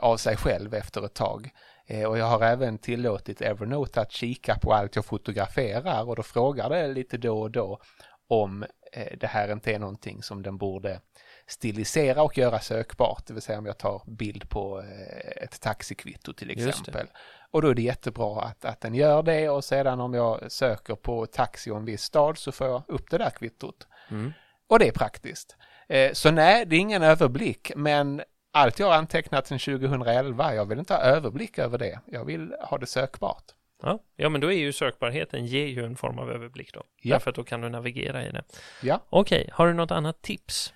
av 0.00 0.16
sig 0.16 0.36
själv 0.36 0.74
efter 0.74 1.04
ett 1.06 1.14
tag. 1.14 1.50
Eh, 1.86 2.04
och 2.04 2.18
jag 2.18 2.26
har 2.26 2.42
även 2.42 2.78
tillåtit 2.78 3.40
Evernote 3.40 4.00
att 4.00 4.12
kika 4.12 4.58
på 4.62 4.72
allt 4.72 4.96
jag 4.96 5.04
fotograferar 5.04 6.08
och 6.08 6.16
då 6.16 6.22
frågar 6.22 6.70
det 6.70 6.88
lite 6.88 7.18
då 7.18 7.40
och 7.40 7.50
då 7.50 7.80
om 8.28 8.62
eh, 8.92 9.18
det 9.18 9.26
här 9.26 9.52
inte 9.52 9.72
är 9.72 9.78
någonting 9.78 10.22
som 10.22 10.42
den 10.42 10.58
borde 10.58 11.00
stilisera 11.46 12.22
och 12.22 12.38
göra 12.38 12.60
sökbart, 12.60 13.26
det 13.26 13.32
vill 13.32 13.42
säga 13.42 13.58
om 13.58 13.66
jag 13.66 13.78
tar 13.78 14.02
bild 14.06 14.48
på 14.48 14.80
eh, 14.80 15.44
ett 15.44 15.60
taxikvitto 15.60 16.32
till 16.32 16.50
exempel. 16.50 17.06
Och 17.50 17.62
då 17.62 17.68
är 17.68 17.74
det 17.74 17.82
jättebra 17.82 18.42
att, 18.42 18.64
att 18.64 18.80
den 18.80 18.94
gör 18.94 19.22
det 19.22 19.48
och 19.48 19.64
sedan 19.64 20.00
om 20.00 20.14
jag 20.14 20.52
söker 20.52 20.94
på 20.94 21.26
taxi 21.26 21.70
i 21.70 21.72
en 21.72 21.84
viss 21.84 22.02
stad 22.02 22.38
så 22.38 22.52
får 22.52 22.66
jag 22.66 22.82
upp 22.88 23.10
det 23.10 23.18
där 23.18 23.30
kvittot. 23.30 23.86
Mm. 24.10 24.32
Och 24.68 24.78
det 24.78 24.88
är 24.88 24.92
praktiskt. 24.92 25.56
Eh, 25.88 26.12
Så 26.12 26.30
nej, 26.30 26.66
det 26.66 26.76
är 26.76 26.80
ingen 26.80 27.02
överblick, 27.02 27.72
men 27.76 28.22
allt 28.52 28.78
jag 28.78 28.86
har 28.86 28.94
antecknat 28.94 29.46
sedan 29.46 29.58
2011, 29.58 30.54
jag 30.54 30.66
vill 30.66 30.78
inte 30.78 30.94
ha 30.94 31.00
överblick 31.00 31.58
över 31.58 31.78
det. 31.78 32.00
Jag 32.06 32.24
vill 32.24 32.54
ha 32.60 32.78
det 32.78 32.86
sökbart. 32.86 33.44
Ja. 33.82 33.98
ja, 34.16 34.28
men 34.28 34.40
då 34.40 34.52
är 34.52 34.56
ju 34.58 34.72
sökbarheten 34.72 35.46
ger 35.46 35.66
ju 35.66 35.84
en 35.84 35.96
form 35.96 36.18
av 36.18 36.30
överblick 36.30 36.74
då. 36.74 36.82
Ja. 37.02 37.14
Därför 37.14 37.30
att 37.30 37.36
då 37.36 37.44
kan 37.44 37.60
du 37.60 37.68
navigera 37.68 38.24
i 38.26 38.30
det. 38.30 38.42
Ja. 38.82 39.00
Okej, 39.10 39.48
har 39.52 39.66
du 39.66 39.72
något 39.74 39.90
annat 39.90 40.22
tips 40.22 40.72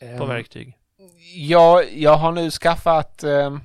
på 0.00 0.06
Ehm, 0.06 0.28
verktyg? 0.28 0.78
Ja, 1.34 1.82
jag 1.82 2.16
har 2.16 2.32
nu 2.32 2.50
skaffat, 2.50 3.24
eh, 3.24 3.56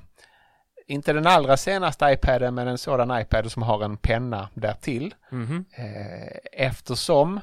inte 0.86 1.12
den 1.12 1.26
allra 1.26 1.56
senaste 1.56 2.04
iPaden, 2.12 2.54
men 2.54 2.68
en 2.68 2.78
sådan 2.78 3.20
iPad 3.20 3.52
som 3.52 3.62
har 3.62 3.84
en 3.84 3.96
penna 3.96 4.48
därtill. 4.54 5.14
Mhm. 5.30 5.64
Eh, 5.76 6.66
eftersom 6.66 7.40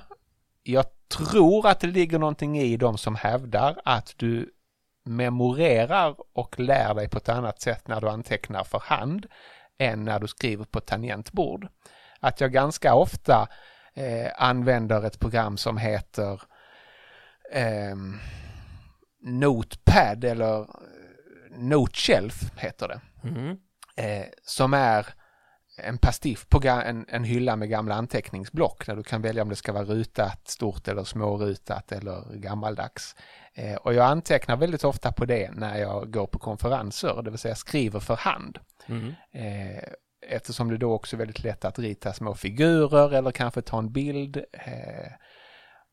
jag 0.64 0.86
tror 1.08 1.68
att 1.68 1.80
det 1.80 1.88
ligger 1.88 2.20
någonting 2.20 2.60
i 2.60 2.78
de 2.78 2.98
som 2.98 3.16
hävdar 3.16 3.82
att 3.86 4.14
du 4.18 4.54
memorerar 5.08 6.16
och 6.34 6.60
lär 6.60 6.94
dig 6.94 7.10
på 7.10 7.18
ett 7.18 7.30
annat 7.30 7.62
sätt 7.62 7.88
när 7.88 8.02
du 8.02 8.10
antecknar 8.10 8.64
för 8.64 8.80
hand 8.80 9.26
än 9.78 10.06
när 10.06 10.20
du 10.20 10.28
skriver 10.28 10.66
på 10.66 10.80
tangentbord. 10.80 11.68
Att 12.20 12.42
jag 12.42 12.52
ganska 12.52 12.96
ofta 12.96 13.48
eh, 13.94 14.32
använder 14.38 15.04
ett 15.06 15.20
program 15.20 15.58
som 15.58 15.78
heter 15.78 16.42
ehm, 17.52 18.20
Notepad 19.22 20.24
eller 20.24 20.60
eh, 20.62 20.68
Noteshelf 21.58 22.52
heter 22.58 22.88
det 22.88 23.02
Mhm. 23.22 23.58
eh, 23.98 24.26
som 24.44 24.74
är 24.74 25.06
en 25.78 25.98
pastiff 25.98 26.48
på 26.50 26.62
en, 26.68 27.06
en 27.08 27.24
hylla 27.24 27.56
med 27.56 27.70
gamla 27.70 27.96
anteckningsblock 27.96 28.86
där 28.86 28.96
du 28.96 29.04
kan 29.04 29.22
välja 29.22 29.42
om 29.42 29.50
det 29.50 29.56
ska 29.56 29.74
vara 29.74 29.84
rutat, 29.84 30.48
stort 30.48 30.88
eller 30.88 31.04
smårutat 31.04 31.92
eller 31.92 32.36
gammaldags. 32.36 33.16
Eh, 33.54 33.76
och 33.76 33.94
jag 33.94 34.06
antecknar 34.06 34.58
väldigt 34.58 34.84
ofta 34.84 35.12
på 35.12 35.26
det 35.26 35.52
när 35.52 35.78
jag 35.78 36.14
går 36.14 36.28
på 36.28 36.40
konferenser, 36.40 37.22
det 37.24 37.30
vill 37.30 37.40
säga 37.40 37.56
skriver 37.56 38.00
för 38.00 38.16
hand. 38.16 38.60
Mhm. 38.88 39.14
Eh, 39.32 39.84
eftersom 40.28 40.70
det 40.70 40.78
då 40.78 40.94
också 40.94 41.16
är 41.16 41.18
väldigt 41.18 41.44
lätt 41.44 41.66
att 41.66 41.80
rita 41.80 42.14
små 42.14 42.36
figurer 42.36 43.14
eller 43.14 43.32
kanske 43.32 43.62
ta 43.62 43.80
en 43.80 43.92
bild 43.92 44.38
eh, 44.38 45.12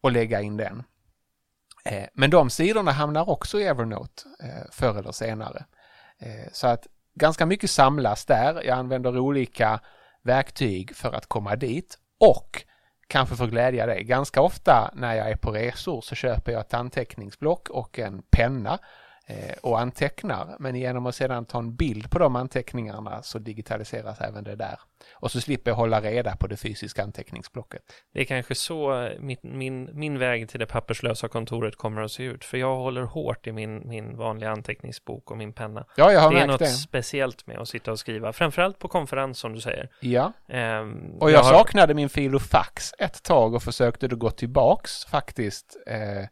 och 0.03 0.13
lägga 0.13 0.41
in 0.41 0.57
den. 0.57 0.83
Eh, 1.85 2.07
men 2.15 2.31
de 2.31 2.51
sidorna 2.51 2.93
hamnar 2.93 3.29
också 3.31 3.61
i 3.61 3.65
Evernote 3.65 4.23
eh, 4.43 4.71
förr 4.71 4.99
eller 4.99 5.13
senare. 5.13 5.65
Eh, 6.19 6.49
så 6.53 6.67
att 6.67 6.87
ganska 7.15 7.47
mycket 7.47 7.71
samlas 7.71 8.25
där. 8.25 8.63
Jag 8.65 8.79
använder 8.79 9.19
olika 9.19 9.81
verktyg 10.23 10.97
för 10.97 11.13
att 11.13 11.27
komma 11.27 11.57
dit 11.57 11.99
och 12.21 12.65
kanske 13.07 13.37
för 13.37 13.45
att 13.45 13.51
glädja 13.51 13.87
dig. 13.87 14.05
Ganska 14.05 14.41
ofta 14.41 14.91
när 14.95 15.15
jag 15.15 15.31
är 15.31 15.37
på 15.37 15.51
resor 15.51 16.01
så 16.01 16.15
köper 16.15 16.53
jag 16.53 16.61
ett 16.61 16.75
anteckningsblock 16.75 17.71
och 17.71 17.99
en 17.99 18.23
penna 18.31 18.79
och 19.63 19.81
antecknar. 19.81 20.57
Men 20.59 20.75
genom 20.77 21.07
att 21.07 21.15
sedan 21.15 21.45
ta 21.45 21.59
en 21.59 21.77
bild 21.77 22.11
på 22.11 22.19
de 22.19 22.37
anteckningarna 22.37 23.23
så 23.23 23.39
digitaliseras 23.39 24.21
även 24.21 24.45
det 24.45 24.57
där. 24.57 24.79
Och 25.15 25.31
så 25.31 25.41
slipper 25.41 25.71
jag 25.71 25.77
hålla 25.77 26.01
reda 26.01 26.37
på 26.37 26.47
det 26.47 26.57
fysiska 26.57 27.03
anteckningsblocket. 27.03 27.83
Det 28.15 28.21
är 28.21 28.25
kanske 28.25 28.55
så 28.55 29.09
min, 29.21 29.37
min, 29.43 29.91
min 29.93 30.19
väg 30.19 30.49
till 30.49 30.61
det 30.61 30.67
papperslösa 30.67 31.29
kontoret 31.29 31.77
kommer 31.77 32.03
att 32.03 32.13
se 32.13 32.23
ut. 32.23 32.45
För 32.45 32.59
jag 32.59 32.77
håller 32.77 33.03
hårt 33.03 33.47
i 33.47 33.53
min, 33.53 33.89
min 33.89 34.17
vanliga 34.17 34.51
anteckningsbok 34.51 35.31
och 35.31 35.37
min 35.39 35.53
penna. 35.53 35.85
Ja, 35.97 36.13
jag 36.13 36.21
har 36.21 36.35
det 36.35 36.41
är 36.41 36.47
något 36.47 36.59
det. 36.59 36.67
speciellt 36.67 37.47
med 37.47 37.59
att 37.59 37.69
sitta 37.69 37.93
och 37.93 37.99
skriva. 37.99 38.33
Framförallt 38.33 38.79
på 38.79 38.89
konferens 38.89 39.39
som 39.39 39.53
du 39.53 39.61
säger. 39.61 39.89
Ja, 40.01 40.33
Ehm, 40.49 41.11
och 41.21 41.31
jag, 41.31 41.43
har- 41.43 41.53
saknade 41.53 41.95
min 41.95 42.09
filofax 42.09 42.93
ett 42.99 43.23
tag 43.23 43.55
och 43.55 43.63
försökte 43.63 44.09
då 44.09 44.17
gå 44.17 44.31
tillbaks 44.31 45.05
faktiskt 45.05 45.77
eh, 45.87 46.19
eh, 46.19 46.27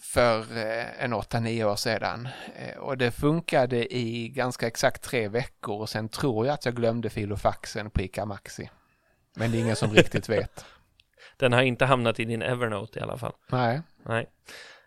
för 0.00 0.56
eh, 0.56 1.04
en 1.04 1.14
8-9 1.14 1.64
år 1.64 1.76
sedan. 1.76 2.28
Eh, 2.56 2.76
och 2.76 2.98
det 2.98 3.10
funkade 3.10 3.94
i 3.96 4.28
ganska 4.28 4.66
exakt 4.66 5.02
tre 5.02 5.28
veckor 5.28 5.80
och 5.80 5.88
sen 5.88 6.08
tror 6.08 6.46
jag 6.46 6.54
att 6.54 6.64
jag 6.64 6.74
glömde 6.74 7.10
filofaxen 7.10 7.90
på 7.90 8.02
ICA 8.02 8.24
Maxi. 8.24 8.70
Men 9.36 9.50
det 9.50 9.58
är 9.58 9.60
ingen 9.60 9.76
som 9.76 9.90
riktigt 9.90 10.28
vet. 10.28 10.64
Den 11.36 11.52
har 11.52 11.62
inte 11.62 11.84
hamnat 11.84 12.20
i 12.20 12.24
din 12.24 12.42
Evernote 12.42 12.98
i 12.98 13.02
alla 13.02 13.18
fall. 13.18 13.32
Nej. 13.50 13.80
Nej. 14.02 14.26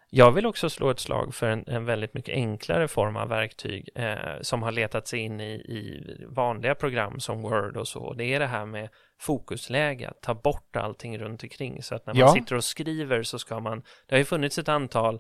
Jag 0.10 0.32
vill 0.32 0.46
också 0.46 0.70
slå 0.70 0.90
ett 0.90 1.00
slag 1.00 1.36
för 1.36 1.50
en, 1.50 1.64
en 1.68 1.86
väldigt 1.86 2.14
mycket 2.14 2.36
enklare 2.36 2.88
form 2.88 3.16
av 3.16 3.30
verktyg 3.30 3.90
eh, 3.96 4.16
som 4.42 4.64
har 4.64 4.72
letat 4.72 5.08
sig 5.08 5.20
in 5.20 5.42
i, 5.42 5.52
i 5.54 6.04
vanliga 6.28 6.76
program 6.76 7.20
som 7.20 7.42
Word 7.42 7.78
och 7.78 7.88
så. 7.88 8.14
Det 8.14 8.26
är 8.34 8.40
det 8.40 8.48
här 8.48 8.66
med 8.66 8.90
fokusläge, 9.20 10.10
att 10.10 10.22
ta 10.22 10.34
bort 10.34 10.76
allting 10.76 11.18
runt 11.20 11.44
omkring 11.44 11.84
så 11.84 11.96
att 11.96 12.06
när 12.06 12.14
man 12.14 12.20
Ja. 12.20 12.34
sitter 12.34 12.56
och 12.56 12.64
skriver 12.64 13.24
så 13.24 13.40
ska 13.40 13.60
man, 13.60 13.84
det 14.08 14.16
har 14.16 14.20
ju 14.20 14.26
funnits 14.26 14.58
ett 14.58 14.70
antal 14.70 15.20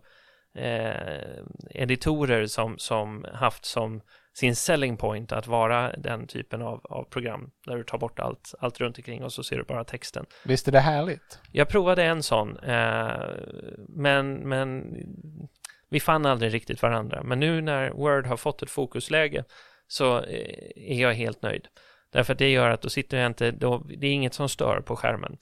eh, 0.55 1.41
editorer 1.69 2.45
som, 2.45 2.77
som 2.77 3.25
haft 3.33 3.65
som 3.65 4.01
sin 4.39 4.55
selling 4.55 4.97
point 4.97 5.31
att 5.31 5.47
vara 5.47 5.91
den 5.97 6.27
typen 6.27 6.61
av, 6.61 6.81
av 6.83 7.03
program 7.03 7.51
där 7.65 7.77
du 7.77 7.83
tar 7.83 7.97
bort 7.97 8.19
allt, 8.19 8.53
allt 8.59 8.79
runt 8.79 8.97
omkring 8.97 9.23
och 9.23 9.33
så 9.33 9.43
ser 9.43 9.57
du 9.57 9.63
bara 9.63 9.83
texten. 9.83 10.25
Visst 10.45 10.67
är 10.67 10.71
det 10.71 10.79
härligt? 10.79 11.39
Jag 11.51 11.69
provade 11.69 12.03
en 12.03 12.23
sån, 12.23 12.57
eh, 12.57 13.11
men, 13.89 14.33
men 14.33 14.95
vi 15.89 15.99
fann 15.99 16.25
aldrig 16.25 16.53
riktigt 16.53 16.81
varandra. 16.81 17.23
Men 17.23 17.39
nu 17.39 17.61
när 17.61 17.89
Word 17.89 18.25
har 18.25 18.37
fått 18.37 18.61
ett 18.61 18.69
fokusläge 18.69 19.43
så 19.87 20.17
eh, 20.17 20.71
är 20.75 21.01
jag 21.01 21.13
helt 21.13 21.41
nöjd. 21.41 21.67
Därför 22.11 22.33
att 22.33 22.39
det 22.39 22.49
gör 22.49 22.69
att 22.69 22.81
då 22.81 22.89
sitter 22.89 23.17
jag 23.17 23.27
inte, 23.27 23.51
då, 23.51 23.77
det 23.77 24.07
är 24.07 24.11
inget 24.11 24.33
som 24.33 24.49
stör 24.49 24.81
på 24.81 24.95
skärmen. 24.95 25.37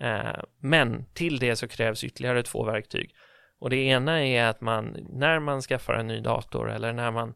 Eh, 0.00 0.42
men 0.60 1.04
till 1.14 1.38
det 1.38 1.56
så 1.56 1.68
krävs 1.68 2.04
ytterligare 2.04 2.42
två 2.42 2.64
verktyg. 2.64 3.14
Och 3.58 3.70
det 3.70 3.76
ena 3.76 4.26
är 4.26 4.44
att 4.44 4.60
man, 4.60 4.96
när 5.08 5.38
man 5.38 5.62
skaffar 5.62 5.94
en 5.94 6.06
ny 6.06 6.20
dator 6.20 6.70
eller 6.70 6.92
när 6.92 7.10
man 7.10 7.34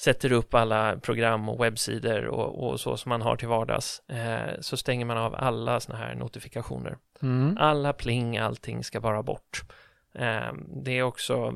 sätter 0.00 0.32
upp 0.32 0.54
alla 0.54 0.96
program 0.96 1.48
och 1.48 1.64
webbsidor 1.64 2.24
och, 2.24 2.68
och 2.68 2.80
så 2.80 2.96
som 2.96 3.08
man 3.08 3.22
har 3.22 3.36
till 3.36 3.48
vardags, 3.48 4.02
eh, 4.08 4.60
så 4.60 4.76
stänger 4.76 5.04
man 5.04 5.18
av 5.18 5.34
alla 5.34 5.80
såna 5.80 5.98
här 5.98 6.14
notifikationer. 6.14 6.96
Mm. 7.22 7.56
Alla 7.60 7.92
pling, 7.92 8.38
allting 8.38 8.84
ska 8.84 9.00
bara 9.00 9.22
bort. 9.22 9.62
Eh, 10.18 10.52
det 10.84 10.98
är 10.98 11.02
också 11.02 11.54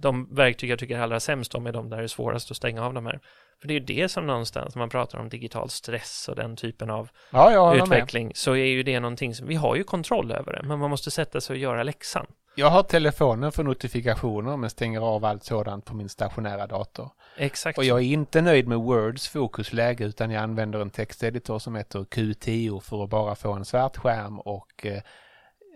de 0.00 0.34
verktyg 0.34 0.70
jag 0.70 0.78
tycker 0.78 0.98
allra 0.98 1.20
sämst 1.20 1.54
om 1.54 1.66
är 1.66 1.72
de 1.72 1.90
där 1.90 1.96
det 1.96 2.02
är 2.02 2.08
svårast 2.08 2.50
att 2.50 2.56
stänga 2.56 2.86
av 2.86 2.94
de 2.94 3.06
här 3.06 3.20
För 3.60 3.68
det 3.68 3.74
är 3.74 3.78
ju 3.80 3.84
det 3.84 4.08
som 4.08 4.26
någonstans, 4.26 4.74
när 4.74 4.80
man 4.80 4.88
pratar 4.88 5.18
om 5.18 5.28
digital 5.28 5.70
stress 5.70 6.28
och 6.28 6.36
den 6.36 6.56
typen 6.56 6.90
av 6.90 7.08
Ja, 7.30 7.74
med. 7.74 7.82
utveckling, 7.82 8.32
så 8.34 8.50
är 8.52 8.64
ju 8.64 8.82
det 8.82 9.00
någonting 9.00 9.34
som, 9.34 9.46
vi 9.46 9.54
har 9.54 9.76
ju 9.76 9.84
kontroll 9.84 10.32
över 10.32 10.52
det, 10.52 10.62
men 10.68 10.78
man 10.78 10.90
måste 10.90 11.10
sätta 11.10 11.40
sig 11.40 11.54
och 11.54 11.58
göra 11.60 11.82
läxan. 11.82 12.26
Jag 12.58 12.70
har 12.70 12.82
telefonen 12.82 13.52
för 13.52 13.62
notifikationer 13.64 14.56
men 14.56 14.70
stänger 14.70 15.00
av 15.00 15.24
allt 15.24 15.44
sådant 15.44 15.84
på 15.84 15.94
min 15.94 16.08
stationära 16.08 16.66
dator. 16.66 17.10
Exakt. 17.36 17.78
Och 17.78 17.84
jag 17.84 17.98
är 17.98 18.02
inte 18.04 18.40
nöjd 18.40 18.68
med 18.68 18.78
Words 18.78 19.28
fokusläge 19.28 20.04
utan 20.04 20.30
jag 20.30 20.42
använder 20.42 20.80
en 20.80 20.90
texteditor 20.90 21.58
som 21.58 21.74
heter 21.76 21.98
Q10 22.00 22.80
för 22.80 23.04
att 23.04 23.10
bara 23.10 23.34
få 23.34 23.52
en 23.52 23.64
svart 23.64 23.96
skärm 23.96 24.40
och 24.40 24.86
eh, 24.86 25.02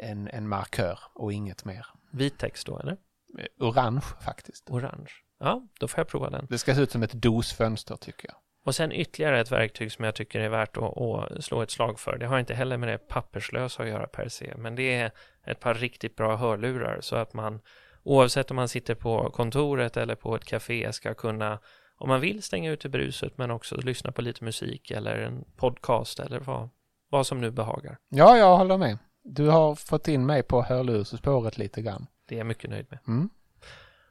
en, 0.01 0.29
en 0.29 0.49
markör 0.49 0.99
och 1.15 1.33
inget 1.33 1.65
mer. 1.65 1.87
Vit 2.13 2.39
text 2.39 2.67
då, 2.67 2.79
eller? 2.79 2.97
Eh, 3.39 3.67
Orange 3.67 4.05
faktiskt. 4.25 4.71
Orange. 4.71 5.11
Ja, 5.39 5.63
då 5.81 5.89
får 5.89 6.01
jag 6.01 6.09
prova 6.09 6.31
den. 6.31 6.47
Det 6.51 6.59
ska 6.59 6.75
se 6.75 6.81
ut 6.81 6.91
som 6.91 7.03
ett 7.03 7.13
DOS-fönster 7.13 7.97
tycker 7.97 8.29
jag. 8.29 8.37
Och 8.65 8.75
sen 8.75 8.93
ytterligare 8.93 9.41
ett 9.41 9.53
verktyg 9.53 9.93
som 9.93 10.05
jag 10.05 10.15
tycker 10.15 10.41
är 10.41 10.49
värt 10.49 10.77
att, 10.77 10.99
att 10.99 11.45
slå 11.45 11.63
ett 11.63 11.71
slag 11.71 12.01
för. 12.01 12.19
Det 12.19 12.27
har 12.27 12.39
inte 12.39 12.55
heller 12.55 12.77
med 12.77 12.89
det 12.89 12.99
papperslösa 12.99 13.83
att 13.83 13.89
göra 13.89 14.07
per 14.07 14.29
se, 14.29 14.55
men 14.57 14.75
det 14.75 14.95
är 14.95 15.11
ett 15.47 15.61
par 15.61 15.75
riktigt 15.75 16.17
bra 16.17 16.37
hörlurar 16.37 17.01
så 17.01 17.17
att 17.17 17.35
man 17.35 17.61
oavsett 18.03 18.51
om 18.51 18.57
man 18.57 18.69
sitter 18.69 18.95
på 18.95 19.31
kontoret 19.31 19.97
eller 19.97 20.15
på 20.15 20.37
ett 20.37 20.45
café 20.45 20.93
ska 20.93 21.15
kunna 21.15 21.59
om 21.99 22.09
man 22.09 22.21
vill 22.21 22.43
stänga 22.43 22.71
ute 22.71 22.89
bruset 22.89 23.39
men 23.39 23.51
också 23.51 23.77
lyssna 23.77 24.13
på 24.13 24.23
lite 24.23 24.45
musik 24.45 24.91
eller 24.91 25.17
en 25.17 25.45
podcast 25.57 26.21
eller 26.21 26.41
vad, 26.41 26.69
vad 27.11 27.27
som 27.27 27.41
nu 27.41 27.51
behagar. 27.51 27.99
Ja, 28.09 28.39
jag 28.39 28.57
håller 28.57 28.77
med. 28.77 28.99
Du 29.23 29.49
har 29.49 29.75
fått 29.75 30.09
in 30.09 30.27
mig 30.27 30.43
på 30.43 30.63
hörlursspåret 30.63 31.59
lite 31.59 31.83
grann. 31.83 32.07
Det 32.29 32.35
är 32.35 32.39
jag 32.39 32.47
mycket 32.47 32.71
nöjd 32.71 32.87
med. 32.91 32.99
Mm. 33.09 33.31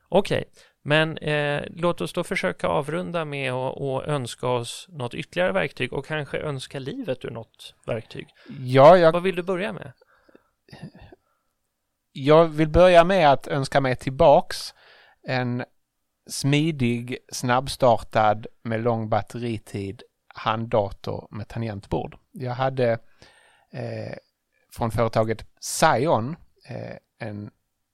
Okej, 0.10 0.44
men 0.82 1.18
eh, 1.18 1.64
låt 1.70 2.02
oss 2.02 2.14
då 2.14 2.24
försöka 2.24 2.68
avrunda 2.68 3.26
med 3.26 3.54
att 3.54 3.82
att 3.82 4.08
önska 4.08 4.48
oss 4.48 4.86
något 4.90 5.14
ytterligare 5.14 5.52
verktyg 5.52 5.94
och 5.94 6.06
kanske 6.06 6.38
önska 6.38 6.80
livet 6.80 7.26
ur 7.26 7.32
något 7.32 7.76
verktyg. 7.86 8.28
Ja, 8.60 8.98
jag, 8.98 9.12
Vad 9.12 9.24
vill 9.24 9.36
du 9.36 9.44
börja 9.44 9.74
med? 9.74 9.92
jag 12.12 12.46
vill 12.46 12.70
börja 12.70 13.04
med 13.04 13.32
att 13.32 13.48
önska 13.48 13.82
mig 13.82 13.96
tillbaks 13.96 14.74
en 15.24 15.64
smidig, 16.30 17.18
snabbstartad 17.32 18.48
med 18.64 18.82
lång 18.84 19.10
batteritid 19.10 20.04
handdator 20.28 21.28
med 21.32 21.48
tangentbord. 21.48 22.18
Jag 22.32 22.52
hade 22.52 22.92
eh, 23.74 24.18
från 24.72 24.92
företaget 24.92 25.46
Scion 25.60 26.36
eh, 26.70 27.28
en 27.28 27.52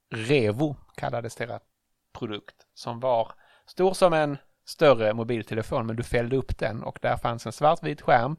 Revo 0.09 0.75
kallades 0.95 1.35
deras 1.35 1.61
produkt 2.13 2.55
som 2.73 2.99
var 2.99 3.31
stor 3.65 3.93
som 3.93 4.13
en 4.13 4.37
större 4.65 5.13
mobiltelefon 5.13 5.85
men 5.85 5.95
du 5.95 6.03
fällde 6.03 6.35
upp 6.35 6.57
den 6.57 6.83
och 6.83 6.99
där 7.01 7.17
fanns 7.17 7.45
en 7.45 7.51
svartvit 7.51 8.01
skärm 8.01 8.37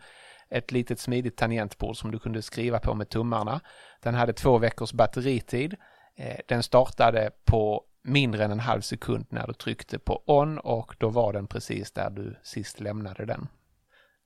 ett 0.49 0.73
litet 0.73 1.00
smidigt 1.00 1.37
tangentbord 1.37 1.97
som 1.97 2.11
du 2.11 2.19
kunde 2.19 2.43
skriva 2.43 2.78
på 2.78 2.95
med 2.95 3.09
tummarna. 3.09 3.61
Den 4.00 4.14
hade 4.14 4.33
två 4.33 4.59
veckors 4.59 4.93
batteritid. 4.93 5.75
Eh, 6.16 6.37
Den 6.47 6.62
startade 6.62 7.31
på 7.45 7.85
mindre 8.02 8.45
än 8.45 8.50
en 8.50 8.61
halv 8.61 8.81
sekund 8.81 9.26
när 9.28 9.47
du 9.47 9.52
tryckte 9.52 9.99
på 9.99 10.23
on 10.26 10.59
och 10.59 10.97
då 10.99 11.09
var 11.09 11.33
den 11.33 11.47
precis 11.47 11.93
där 11.93 12.11
du 12.11 12.37
sist 12.43 12.81
lämnade 12.81 13.25
den. 13.25 13.49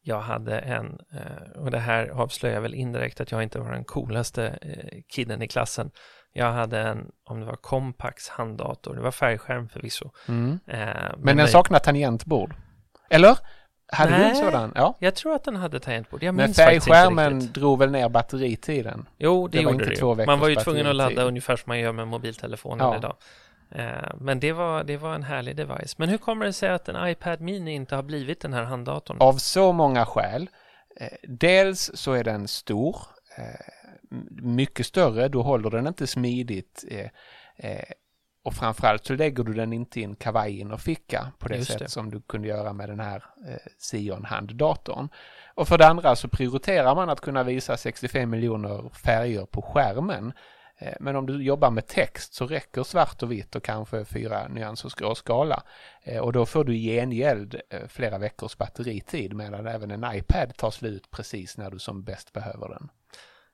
Jag 0.02 0.20
hade 0.20 0.58
en, 0.58 0.98
eh, 1.12 1.60
och 1.60 1.70
det 1.70 1.78
här 1.78 2.08
avslöjar 2.08 2.60
väl 2.60 2.74
indirekt 2.74 3.20
att 3.20 3.30
jag 3.32 3.42
inte 3.42 3.58
var 3.58 3.72
den 3.72 3.84
coolaste 3.84 4.58
eh, 4.62 5.00
kidden 5.08 5.42
i 5.42 5.48
klassen. 5.48 5.90
Jag 6.32 6.52
hade 6.52 6.78
en, 6.78 7.10
om 7.24 7.40
det 7.40 7.46
var 7.46 7.56
Compax 7.56 8.28
handdator, 8.28 8.94
det 8.94 9.00
var 9.00 9.10
färgskärm 9.10 9.68
förvisso. 9.68 10.10
Eh, 10.28 10.34
Men 10.66 11.22
den 11.22 11.36
nej, 11.36 11.48
saknar 11.48 11.78
tangentbord. 11.78 12.54
Eller? 13.10 13.38
Hade 13.92 14.10
du 14.10 14.16
en 14.16 14.22
Nej. 14.22 14.34
sådan? 14.34 14.72
Ja. 14.74 14.94
Jag 14.98 15.14
tror 15.14 15.34
att 15.34 15.44
den 15.44 15.56
hade 15.56 15.80
tangentbord, 15.80 16.22
jag 16.22 16.34
Men 16.34 16.44
minns 16.46 16.58
inte 16.58 16.70
färgskärmen 16.70 17.52
drog 17.52 17.78
väl 17.78 17.90
ner 17.90 18.08
batteritiden? 18.08 19.08
Jo, 19.18 19.48
det, 19.48 19.58
det 19.58 19.62
gjorde 19.62 19.84
inte 19.84 20.14
det 20.16 20.26
Man 20.26 20.38
var 20.38 20.48
ju 20.48 20.56
tvungen 20.56 20.86
att 20.86 20.96
ladda 20.96 21.22
ungefär 21.22 21.56
som 21.56 21.64
man 21.70 21.78
gör 21.78 21.92
med 21.92 22.08
mobiltelefonen 22.08 22.86
Ja. 22.86 22.96
idag. 22.96 23.16
Eh, 23.70 24.12
Men 24.20 24.40
det 24.40 24.52
var, 24.52 24.84
det 24.84 24.96
var 24.96 25.14
en 25.14 25.22
härlig 25.22 25.56
device. 25.56 25.98
Men 25.98 26.08
hur 26.08 26.18
kommer 26.18 26.46
det 26.46 26.52
sig 26.52 26.70
att 26.70 26.88
en 26.88 27.08
iPad 27.08 27.40
Mini 27.40 27.74
inte 27.74 27.94
har 27.96 28.02
blivit 28.02 28.40
den 28.40 28.52
här 28.52 28.64
handdatorn? 28.64 29.16
Av 29.20 29.32
så 29.32 29.72
många 29.72 30.06
skäl. 30.06 30.50
Eh, 31.00 31.08
Dels 31.28 31.90
så 31.94 32.12
är 32.12 32.24
den 32.24 32.48
stor, 32.48 32.96
eh, 33.38 33.44
mycket 34.42 34.86
större, 34.86 35.28
då 35.28 35.42
håller 35.42 35.70
den 35.70 35.86
inte 35.86 36.06
smidigt 36.06 36.84
och 38.44 38.54
framförallt 38.54 39.04
så 39.06 39.14
lägger 39.14 39.44
du 39.44 39.52
den 39.52 39.72
inte 39.72 40.00
i 40.00 40.04
en 40.04 40.16
kavaj 40.16 40.64
och 40.64 40.80
ficka 40.80 41.32
på 41.38 41.48
det 41.48 41.56
Just 41.56 41.70
sätt 41.70 41.78
det. 41.78 41.88
som 41.88 42.10
du 42.10 42.20
kunde 42.20 42.48
göra 42.48 42.72
med 42.72 42.88
den 42.88 43.00
här 43.00 43.24
eh, 43.48 43.56
Sion 43.78 44.24
handdatorn. 44.24 45.08
Och 45.54 45.68
för 45.68 45.78
det 45.78 45.86
andra 45.88 46.16
så 46.16 46.28
prioriterar 46.28 46.94
man 46.94 47.10
att 47.10 47.20
kunna 47.20 47.42
visa 47.42 47.76
65 47.76 48.30
miljoner 48.30 48.88
färger 49.04 49.46
på 49.46 49.62
skärmen. 49.62 50.32
Eh, 50.80 50.94
men 51.00 51.16
om 51.16 51.26
du 51.26 51.42
jobbar 51.42 51.70
med 51.70 51.86
text 51.86 52.34
så 52.34 52.46
räcker 52.46 52.82
svart 52.82 53.22
och 53.22 53.32
vitt 53.32 53.56
och 53.56 53.64
kanske 53.64 54.04
fyra 54.04 54.48
nyansers 54.48 54.94
gråskala. 54.94 55.62
Eh, 56.02 56.18
och 56.18 56.32
då 56.32 56.46
får 56.46 56.64
du 56.64 56.76
i 56.76 56.82
gengäld 56.82 57.60
eh, 57.70 57.88
flera 57.88 58.18
veckors 58.18 58.56
batteritid 58.56 59.34
medan 59.34 59.66
även 59.66 59.90
en 59.90 60.16
iPad 60.16 60.56
tar 60.56 60.70
slut 60.70 61.10
precis 61.10 61.58
när 61.58 61.70
du 61.70 61.78
som 61.78 62.04
bäst 62.04 62.32
behöver 62.32 62.68
den. 62.68 62.88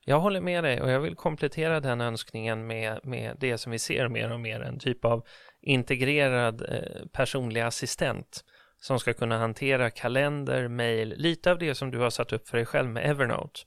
Jag 0.05 0.19
håller 0.19 0.41
med 0.41 0.63
dig 0.63 0.81
och 0.81 0.89
jag 0.89 0.99
vill 0.99 1.15
komplettera 1.15 1.79
den 1.79 2.01
önskningen 2.01 2.67
med, 2.67 2.99
med 3.03 3.35
det 3.39 3.57
som 3.57 3.71
vi 3.71 3.79
ser 3.79 4.07
mer 4.07 4.31
och 4.31 4.39
mer, 4.39 4.61
en 4.61 4.79
typ 4.79 5.05
av 5.05 5.25
integrerad 5.61 6.61
eh, 6.61 7.07
personlig 7.11 7.61
assistent 7.61 8.43
som 8.81 8.99
ska 8.99 9.13
kunna 9.13 9.37
hantera 9.37 9.89
kalender, 9.89 10.67
mail, 10.67 11.13
lite 11.17 11.51
av 11.51 11.57
det 11.57 11.75
som 11.75 11.91
du 11.91 11.99
har 11.99 12.09
satt 12.09 12.33
upp 12.33 12.47
för 12.47 12.57
dig 12.57 12.65
själv 12.65 12.89
med 12.89 13.09
Evernote. 13.09 13.59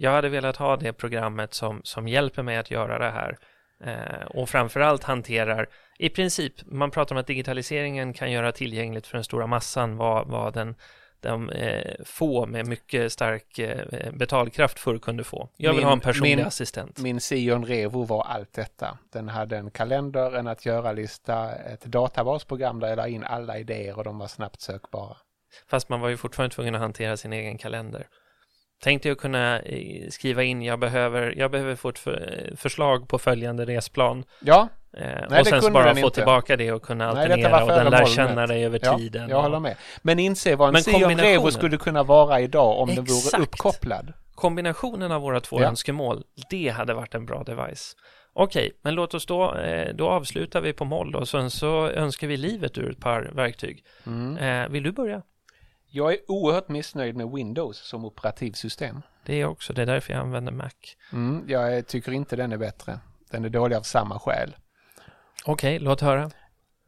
Jag 0.00 0.10
hade 0.10 0.28
velat 0.28 0.56
ha 0.56 0.76
det 0.76 0.92
programmet 0.92 1.54
som, 1.54 1.80
som 1.84 2.08
hjälper 2.08 2.42
mig 2.42 2.56
att 2.56 2.70
göra 2.70 2.98
det 2.98 3.10
här 3.10 3.38
eh, 3.84 4.26
och 4.26 4.48
framförallt 4.48 5.04
hanterar 5.04 5.66
i 5.98 6.08
princip, 6.08 6.52
man 6.66 6.90
pratar 6.90 7.14
om 7.14 7.20
att 7.20 7.26
digitaliseringen 7.26 8.12
kan 8.12 8.32
göra 8.32 8.52
tillgängligt 8.52 9.06
för 9.06 9.16
den 9.16 9.24
stora 9.24 9.46
massan 9.46 9.96
vad, 9.96 10.28
vad 10.28 10.54
den 10.54 10.74
de 11.20 11.50
eh, 11.50 11.94
få 12.04 12.46
med 12.46 12.66
mycket 12.68 13.12
stark 13.12 13.58
eh, 13.58 14.12
betalkraft 14.12 14.78
förr 14.78 14.98
kunde 14.98 15.24
få. 15.24 15.48
Jag 15.56 15.70
vill 15.70 15.76
Min- 15.78 15.86
ha 15.86 15.92
en 15.92 16.00
personlig 16.00 16.36
min- 16.36 16.46
assistent. 16.46 16.98
Min 16.98 17.20
Sion 17.20 17.64
Revo 17.66 18.04
var 18.04 18.22
allt 18.24 18.52
detta. 18.52 18.98
Den 19.12 19.28
hade 19.28 19.56
en 19.56 19.70
kalender, 19.70 20.36
en 20.36 20.46
att 20.48 20.66
göra-lista, 20.66 21.54
ett 21.54 21.84
databasprogram 21.84 22.80
där 22.80 22.88
jag 22.88 22.96
la 22.96 23.08
in 23.08 23.24
alla 23.24 23.58
idéer 23.58 23.98
och 23.98 24.04
de 24.04 24.18
var 24.18 24.26
snabbt 24.26 24.60
sökbara. 24.60 25.16
Fast 25.70 25.88
man 25.88 26.00
var 26.00 26.08
ju 26.08 26.16
fortfarande 26.16 26.54
tvungen 26.54 26.74
att 26.74 26.80
hantera 26.80 27.16
sin 27.16 27.32
egen 27.32 27.58
kalender. 27.58 28.06
Tänkte 28.82 29.08
jag 29.08 29.18
kunna 29.18 29.60
eh, 29.60 30.08
skriva 30.10 30.42
in, 30.42 30.62
jag 30.62 30.78
behöver, 30.78 31.34
jag 31.36 31.50
behöver 31.50 31.74
få 31.76 31.88
ett 31.88 31.98
för, 31.98 32.50
förslag 32.56 33.08
på 33.08 33.18
följande 33.18 33.64
resplan. 33.66 34.24
Ja, 34.40 34.68
Eh, 34.92 35.28
det 35.30 35.40
och 35.40 35.46
sen 35.46 35.62
så 35.62 35.70
bara 35.70 35.94
få 35.94 36.00
inte. 36.00 36.10
tillbaka 36.14 36.56
det 36.56 36.72
och 36.72 36.82
kunna 36.82 37.12
Nej, 37.14 37.22
alternera 37.22 37.50
var 37.50 37.62
och 37.62 37.68
den 37.68 37.90
lär 37.90 38.04
känna 38.04 38.46
dig 38.46 38.64
över 38.64 38.80
ja 38.82 38.98
tiden. 38.98 39.28
jag 39.28 39.36
och 39.36 39.42
håller 39.42 39.60
med. 39.60 39.76
Men 40.02 40.18
inse 40.18 40.56
vad 40.56 40.76
en 40.76 40.82
Sion 40.82 41.18
Revo 41.18 41.50
skulle 41.50 41.76
kunna 41.76 42.02
vara 42.02 42.40
idag 42.40 42.78
om 42.78 42.88
den 42.88 43.04
vore 43.04 43.18
Exakt. 43.18 43.42
uppkopplad. 43.42 44.12
Kombinationen 44.34 45.12
av 45.12 45.20
våra 45.22 45.40
två 45.40 45.60
Ja. 45.60 45.66
önskemål, 45.68 46.22
det 46.50 46.68
hade 46.68 46.94
varit 46.94 47.14
en 47.14 47.26
bra 47.26 47.42
device. 47.42 47.96
Okej, 48.32 48.72
men 48.82 48.94
låt 48.94 49.14
oss 49.14 49.26
då, 49.26 49.54
eh, 49.54 49.94
då 49.94 50.08
avslutar 50.08 50.60
vi 50.60 50.72
på 50.72 50.84
moll 50.84 51.14
och 51.16 51.28
sen 51.28 51.50
så 51.50 51.88
önskar 51.88 52.26
vi 52.26 52.36
livet 52.36 52.78
ur 52.78 52.90
ett 52.90 53.00
par 53.00 53.30
verktyg. 53.34 53.84
Mm. 54.06 54.36
Eh, 54.36 54.68
vill 54.68 54.82
du 54.82 54.92
börja? 54.92 55.22
Jag 55.90 56.12
är 56.12 56.18
oerhört 56.28 56.68
missnöjd 56.68 57.16
med 57.16 57.30
Windows 57.30 57.78
som 57.78 58.04
operativsystem. 58.04 59.02
Det 59.26 59.34
är 59.34 59.40
jag 59.40 59.52
också, 59.52 59.72
det 59.72 59.82
är 59.82 59.86
därför 59.86 60.12
jag 60.12 60.20
använder 60.20 60.52
Mac. 60.52 60.70
Mm, 61.12 61.44
jag 61.48 61.86
tycker 61.86 62.12
inte 62.12 62.36
den 62.36 62.52
är 62.52 62.56
bättre. 62.56 62.98
Den 63.30 63.44
är 63.44 63.48
dålig 63.48 63.76
av 63.76 63.82
samma 63.82 64.18
skäl. 64.18 64.56
Okej, 65.44 65.78
låt 65.78 66.00
höra. 66.00 66.30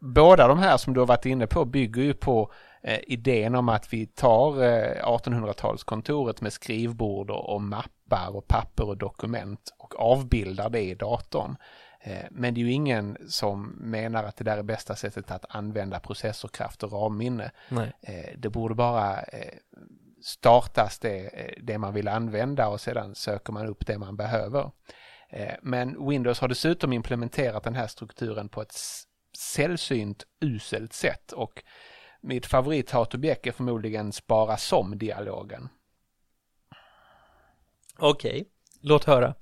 Båda 0.00 0.48
de 0.48 0.58
här 0.58 0.76
som 0.76 0.94
du 0.94 1.00
har 1.00 1.06
varit 1.06 1.26
inne 1.26 1.46
på 1.46 1.64
bygger 1.64 2.02
ju 2.02 2.14
på 2.14 2.52
eh, 2.82 3.00
idén 3.02 3.54
om 3.54 3.68
att 3.68 3.92
vi 3.92 4.06
tar 4.06 4.62
eh, 4.62 5.04
1800-talskontoret 5.04 6.42
med 6.42 6.52
skrivbord 6.52 7.30
och, 7.30 7.54
och 7.54 7.62
mappar 7.62 8.36
och 8.36 8.48
papper 8.48 8.88
och 8.88 8.96
dokument 8.96 9.74
och 9.78 10.00
avbildar 10.00 10.70
det 10.70 10.80
i 10.80 10.94
datorn. 10.94 11.56
Eh, 12.02 12.24
men 12.30 12.54
det 12.54 12.60
är 12.60 12.62
ju 12.62 12.72
ingen 12.72 13.16
som 13.28 13.66
menar 13.68 14.24
att 14.24 14.36
det 14.36 14.44
där 14.44 14.58
är 14.58 14.62
bästa 14.62 14.96
sättet 14.96 15.30
att 15.30 15.44
använda 15.48 16.00
processorkraft 16.00 16.82
och 16.82 16.92
ramminne. 16.92 17.50
Nej. 17.68 17.92
Eh, 18.02 18.38
det 18.38 18.48
borde 18.48 18.74
bara 18.74 19.22
eh, 19.22 19.54
startas 20.22 20.98
det, 20.98 21.30
det 21.62 21.78
man 21.78 21.94
vill 21.94 22.08
använda 22.08 22.68
och 22.68 22.80
sedan 22.80 23.14
söker 23.14 23.52
man 23.52 23.66
upp 23.66 23.86
det 23.86 23.98
man 23.98 24.16
behöver. 24.16 24.70
Eh, 25.28 25.54
Men 25.62 26.08
Windows 26.08 26.40
har 26.40 26.48
dessutom 26.48 26.92
implementerat 26.92 27.62
den 27.62 27.74
här 27.74 27.86
strukturen 27.86 28.48
på 28.48 28.62
ett 28.62 28.74
sällsynt 29.38 30.26
uselt 30.40 30.92
sätt 30.92 31.32
och 31.32 31.62
mitt 32.20 32.46
favorithatobjekt 32.46 33.46
är 33.46 33.52
förmodligen 33.52 34.12
spara 34.12 34.56
som-dialogen. 34.56 35.68
Okej, 37.98 38.48
låt 38.80 39.04
höra. 39.04 39.34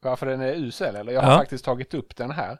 Varför 0.00 0.26
den 0.26 0.40
är 0.40 0.52
usel 0.54 0.96
eller? 0.96 1.12
Jag 1.12 1.22
har 1.22 1.32
Ja. 1.32 1.38
faktiskt 1.38 1.64
tagit 1.64 1.94
upp 1.94 2.16
den 2.16 2.30
här. 2.30 2.58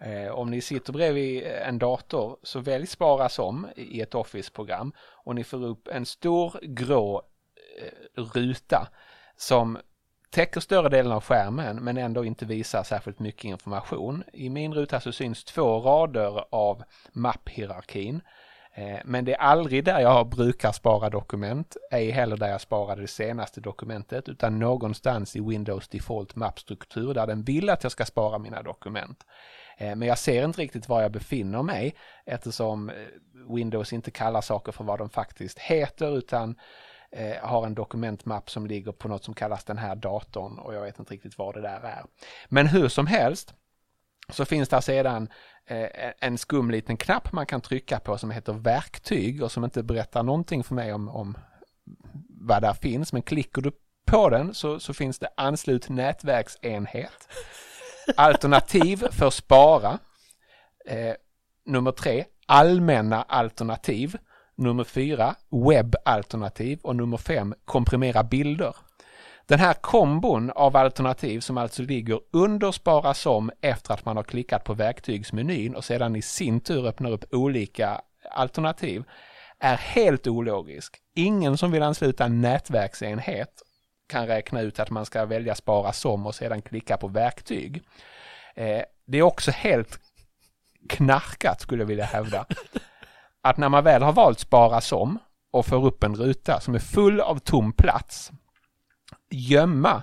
Eh, 0.00 0.32
om 0.32 0.50
ni 0.50 0.60
sitter 0.60 0.92
bredvid 0.92 1.42
en 1.46 1.78
dator 1.78 2.36
så 2.42 2.60
välj 2.60 2.86
spara 2.86 3.28
som 3.28 3.66
i 3.76 4.00
ett 4.00 4.14
Office-program 4.14 4.92
och 5.24 5.34
ni 5.34 5.44
får 5.44 5.64
upp 5.64 5.88
en 5.88 6.06
stor 6.06 6.60
grå 6.62 7.22
eh, 7.82 8.22
ruta 8.34 8.88
som 9.36 9.78
täcker 10.30 10.60
större 10.60 10.88
delen 10.88 11.12
av 11.12 11.22
skärmen 11.24 11.76
men 11.84 11.96
ändå 11.96 12.24
inte 12.24 12.44
visar 12.44 12.82
särskilt 12.82 13.18
mycket 13.18 13.44
information. 13.44 14.24
I 14.32 14.48
min 14.50 14.74
ruta 14.74 15.00
så 15.00 15.12
syns 15.12 15.44
två 15.44 15.80
rader 15.80 16.44
av 16.50 16.82
mapphierarkin. 17.12 18.20
Eh, 18.74 18.98
men 19.04 19.24
det 19.24 19.32
är 19.32 19.38
aldrig 19.38 19.84
där 19.84 20.00
jag 20.00 20.28
brukar 20.28 20.72
spara 20.72 21.10
dokument, 21.10 21.76
ej 21.90 22.10
heller 22.10 22.36
där 22.36 22.48
jag 22.48 22.60
sparade 22.60 23.00
det 23.00 23.08
senaste 23.08 23.60
dokumentet, 23.60 24.28
utan 24.28 24.58
någonstans 24.58 25.36
i 25.36 25.40
Windows 25.40 25.88
Default 25.88 26.36
Map-struktur 26.36 27.14
där 27.14 27.26
den 27.26 27.42
vill 27.42 27.70
att 27.70 27.82
jag 27.82 27.92
ska 27.92 28.04
spara 28.04 28.38
mina 28.38 28.62
dokument. 28.62 29.26
Eh, 29.78 29.96
men 29.96 30.08
jag 30.08 30.18
ser 30.18 30.44
inte 30.44 30.60
riktigt 30.60 30.88
var 30.88 31.02
jag 31.02 31.12
befinner 31.12 31.62
mig 31.62 31.94
eftersom 32.24 32.90
eh, 32.90 32.94
Windows 33.54 33.92
inte 33.92 34.10
kallar 34.10 34.40
saker 34.40 34.72
för 34.72 34.84
vad 34.84 34.98
de 34.98 35.10
faktiskt 35.10 35.58
heter 35.58 36.18
utan 36.18 36.54
har 37.42 37.66
en 37.66 37.74
dokumentmapp 37.74 38.50
som 38.50 38.66
ligger 38.66 38.92
på 38.92 39.08
något 39.08 39.24
som 39.24 39.34
kallas 39.34 39.64
den 39.64 39.78
här 39.78 39.94
datorn 39.94 40.58
och 40.58 40.74
jag 40.74 40.82
vet 40.82 40.98
inte 40.98 41.14
riktigt 41.14 41.38
vad 41.38 41.54
det 41.54 41.60
där 41.60 41.80
är. 41.80 42.04
Men 42.48 42.66
hur 42.66 42.88
som 42.88 43.06
helst 43.06 43.54
så 44.32 44.44
finns 44.44 44.68
det 44.68 44.82
sedan 44.82 45.28
en 46.20 46.38
skum 46.38 46.70
liten 46.70 46.96
knapp 46.96 47.32
man 47.32 47.46
kan 47.46 47.60
trycka 47.60 48.00
på 48.00 48.18
som 48.18 48.30
heter 48.30 48.52
verktyg 48.52 49.42
och 49.42 49.52
som 49.52 49.64
inte 49.64 49.82
berättar 49.82 50.22
någonting 50.22 50.64
för 50.64 50.74
mig 50.74 50.92
om, 50.92 51.08
om 51.08 51.36
vad 52.40 52.62
där 52.62 52.72
finns. 52.72 53.12
Men 53.12 53.22
klickar 53.22 53.62
du 53.62 53.72
på 54.06 54.28
den 54.28 54.54
så, 54.54 54.80
så 54.80 54.94
finns 54.94 55.18
det 55.18 55.28
anslut 55.36 55.88
nätverksenhet. 55.88 57.28
Alternativ 58.16 58.96
för 59.10 59.30
spara. 59.30 59.98
Eh, 60.86 61.14
nummer 61.66 61.92
tre, 61.92 62.24
allmänna 62.46 63.22
alternativ. 63.22 64.16
Nummer 64.56 64.84
fyra, 64.84 65.34
webbalternativ 65.68 66.80
och 66.82 66.96
nummer 66.96 67.16
fem, 67.16 67.54
komprimera 67.64 68.24
bilder. 68.24 68.76
Den 69.50 69.58
här 69.58 69.74
kombon 69.74 70.50
av 70.50 70.76
alternativ 70.76 71.40
som 71.40 71.58
alltså 71.58 71.82
ligger 71.82 72.20
under 72.32 72.72
spara 72.72 73.14
som 73.14 73.50
efter 73.60 73.94
att 73.94 74.04
man 74.04 74.16
har 74.16 74.24
klickat 74.24 74.64
på 74.64 74.74
verktygsmenyn 74.74 75.74
och 75.74 75.84
sedan 75.84 76.16
i 76.16 76.22
sin 76.22 76.60
tur 76.60 76.86
öppnar 76.86 77.10
upp 77.10 77.24
olika 77.34 78.00
alternativ 78.30 79.04
är 79.58 79.76
helt 79.76 80.26
ologisk. 80.26 80.96
Ingen 81.14 81.56
som 81.58 81.70
vill 81.70 81.82
ansluta 81.82 82.24
en 82.24 82.40
nätverksenhet 82.40 83.62
kan 84.08 84.26
räkna 84.26 84.60
ut 84.60 84.80
att 84.80 84.90
man 84.90 85.06
ska 85.06 85.24
välja 85.24 85.54
spara 85.54 85.92
som 85.92 86.26
och 86.26 86.34
sedan 86.34 86.62
klicka 86.62 86.96
på 86.96 87.08
verktyg. 87.08 87.82
Eh, 88.54 88.82
det 89.06 89.18
är 89.18 89.22
också 89.22 89.50
helt 89.50 90.00
knarkat 90.88 91.60
skulle 91.60 91.82
jag 91.82 91.88
vilja 91.88 92.04
hävda. 92.04 92.46
Att 93.42 93.56
när 93.56 93.68
man 93.68 93.84
väl 93.84 94.02
har 94.02 94.12
valt 94.12 94.38
spara 94.38 94.80
som 94.80 95.18
och 95.52 95.66
får 95.66 95.86
upp 95.86 96.04
en 96.04 96.16
ruta 96.16 96.60
som 96.60 96.74
är 96.74 96.78
full 96.78 97.20
av 97.20 97.38
tom 97.38 97.72
plats 97.72 98.32
gömma 99.30 100.02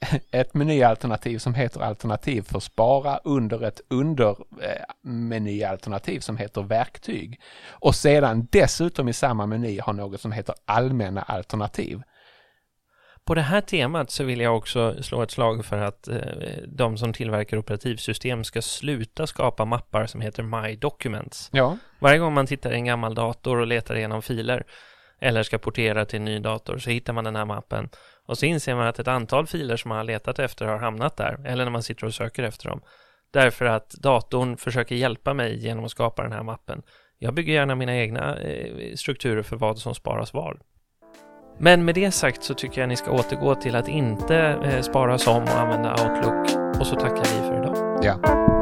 ett 0.30 0.54
menyalternativ 0.54 1.38
som 1.38 1.54
heter 1.54 1.80
alternativ 1.80 2.42
för 2.42 2.60
spara 2.60 3.20
under 3.24 3.64
ett 3.64 3.80
undermenyalternativ 3.88 6.20
som 6.20 6.36
heter 6.36 6.62
verktyg. 6.62 7.40
Och 7.70 7.94
sedan 7.94 8.48
dessutom 8.50 9.08
i 9.08 9.12
samma 9.12 9.46
meny 9.46 9.80
ha 9.80 9.92
något 9.92 10.20
som 10.20 10.32
heter 10.32 10.54
allmänna 10.64 11.22
alternativ. 11.22 12.02
På 13.24 13.34
det 13.34 13.42
här 13.42 13.60
temat 13.60 14.10
så 14.10 14.24
vill 14.24 14.40
jag 14.40 14.56
också 14.56 15.02
slå 15.02 15.22
ett 15.22 15.30
slag 15.30 15.64
för 15.64 15.78
att 15.78 16.08
eh, 16.08 16.18
de 16.66 16.98
som 16.98 17.12
tillverkar 17.12 17.56
operativsystem 17.56 18.44
ska 18.44 18.62
sluta 18.62 19.26
skapa 19.26 19.64
mappar 19.64 20.06
som 20.06 20.20
heter 20.20 20.42
My 20.42 20.76
Documents. 20.76 21.48
Ja. 21.52 21.78
Varje 21.98 22.18
gång 22.18 22.34
man 22.34 22.46
tittar 22.46 22.72
i 22.72 22.74
en 22.74 22.84
gammal 22.84 23.14
dator 23.14 23.56
och 23.56 23.66
letar 23.66 23.96
igenom 23.96 24.22
filer 24.22 24.64
eller 25.20 25.42
ska 25.42 25.58
portera 25.58 26.04
till 26.04 26.18
en 26.18 26.24
ny 26.24 26.38
dator 26.38 26.78
så 26.78 26.90
hittar 26.90 27.12
man 27.12 27.24
den 27.24 27.36
här 27.36 27.44
mappen 27.44 27.88
och 28.28 28.38
så 28.38 28.46
inser 28.46 28.74
man 28.74 28.86
att 28.86 28.98
ett 28.98 29.08
antal 29.08 29.46
filer 29.46 29.76
som 29.76 29.88
man 29.88 29.98
har 29.98 30.04
letat 30.04 30.38
efter 30.38 30.66
har 30.66 30.78
hamnat 30.78 31.16
där 31.16 31.40
eller 31.44 31.64
när 31.64 31.70
man 31.70 31.82
sitter 31.82 32.06
och 32.06 32.14
söker 32.14 32.42
efter 32.42 32.68
dem. 32.68 32.80
Därför 33.32 33.64
att 33.64 33.90
datorn 33.90 34.56
försöker 34.56 34.94
hjälpa 34.94 35.34
mig 35.34 35.58
genom 35.58 35.84
att 35.84 35.90
skapa 35.90 36.22
den 36.22 36.32
här 36.32 36.42
mappen. 36.42 36.82
Jag 37.18 37.34
bygger 37.34 37.52
gärna 37.52 37.74
mina 37.74 37.96
egna 37.96 38.36
eh, 38.36 38.94
strukturer 38.94 39.42
för 39.42 39.56
vad 39.56 39.78
som 39.78 39.94
sparas 39.94 40.34
var. 40.34 40.60
Men 41.60 41.84
med 41.84 41.94
det 41.94 42.10
sagt 42.10 42.42
så 42.42 42.54
tycker 42.54 42.80
jag 42.80 42.88
ni 42.88 42.96
ska 42.96 43.10
återgå 43.10 43.54
till 43.54 43.76
att 43.76 43.88
inte 43.88 44.36
eh, 44.38 44.80
spara 44.80 45.18
som 45.18 45.42
och 45.42 45.48
använda 45.48 45.90
Outlook 45.90 46.76
och 46.80 46.86
så 46.86 46.94
tackar 46.94 47.16
vi 47.16 47.48
för 47.48 47.62
idag. 47.62 48.00
Ja. 48.02 48.57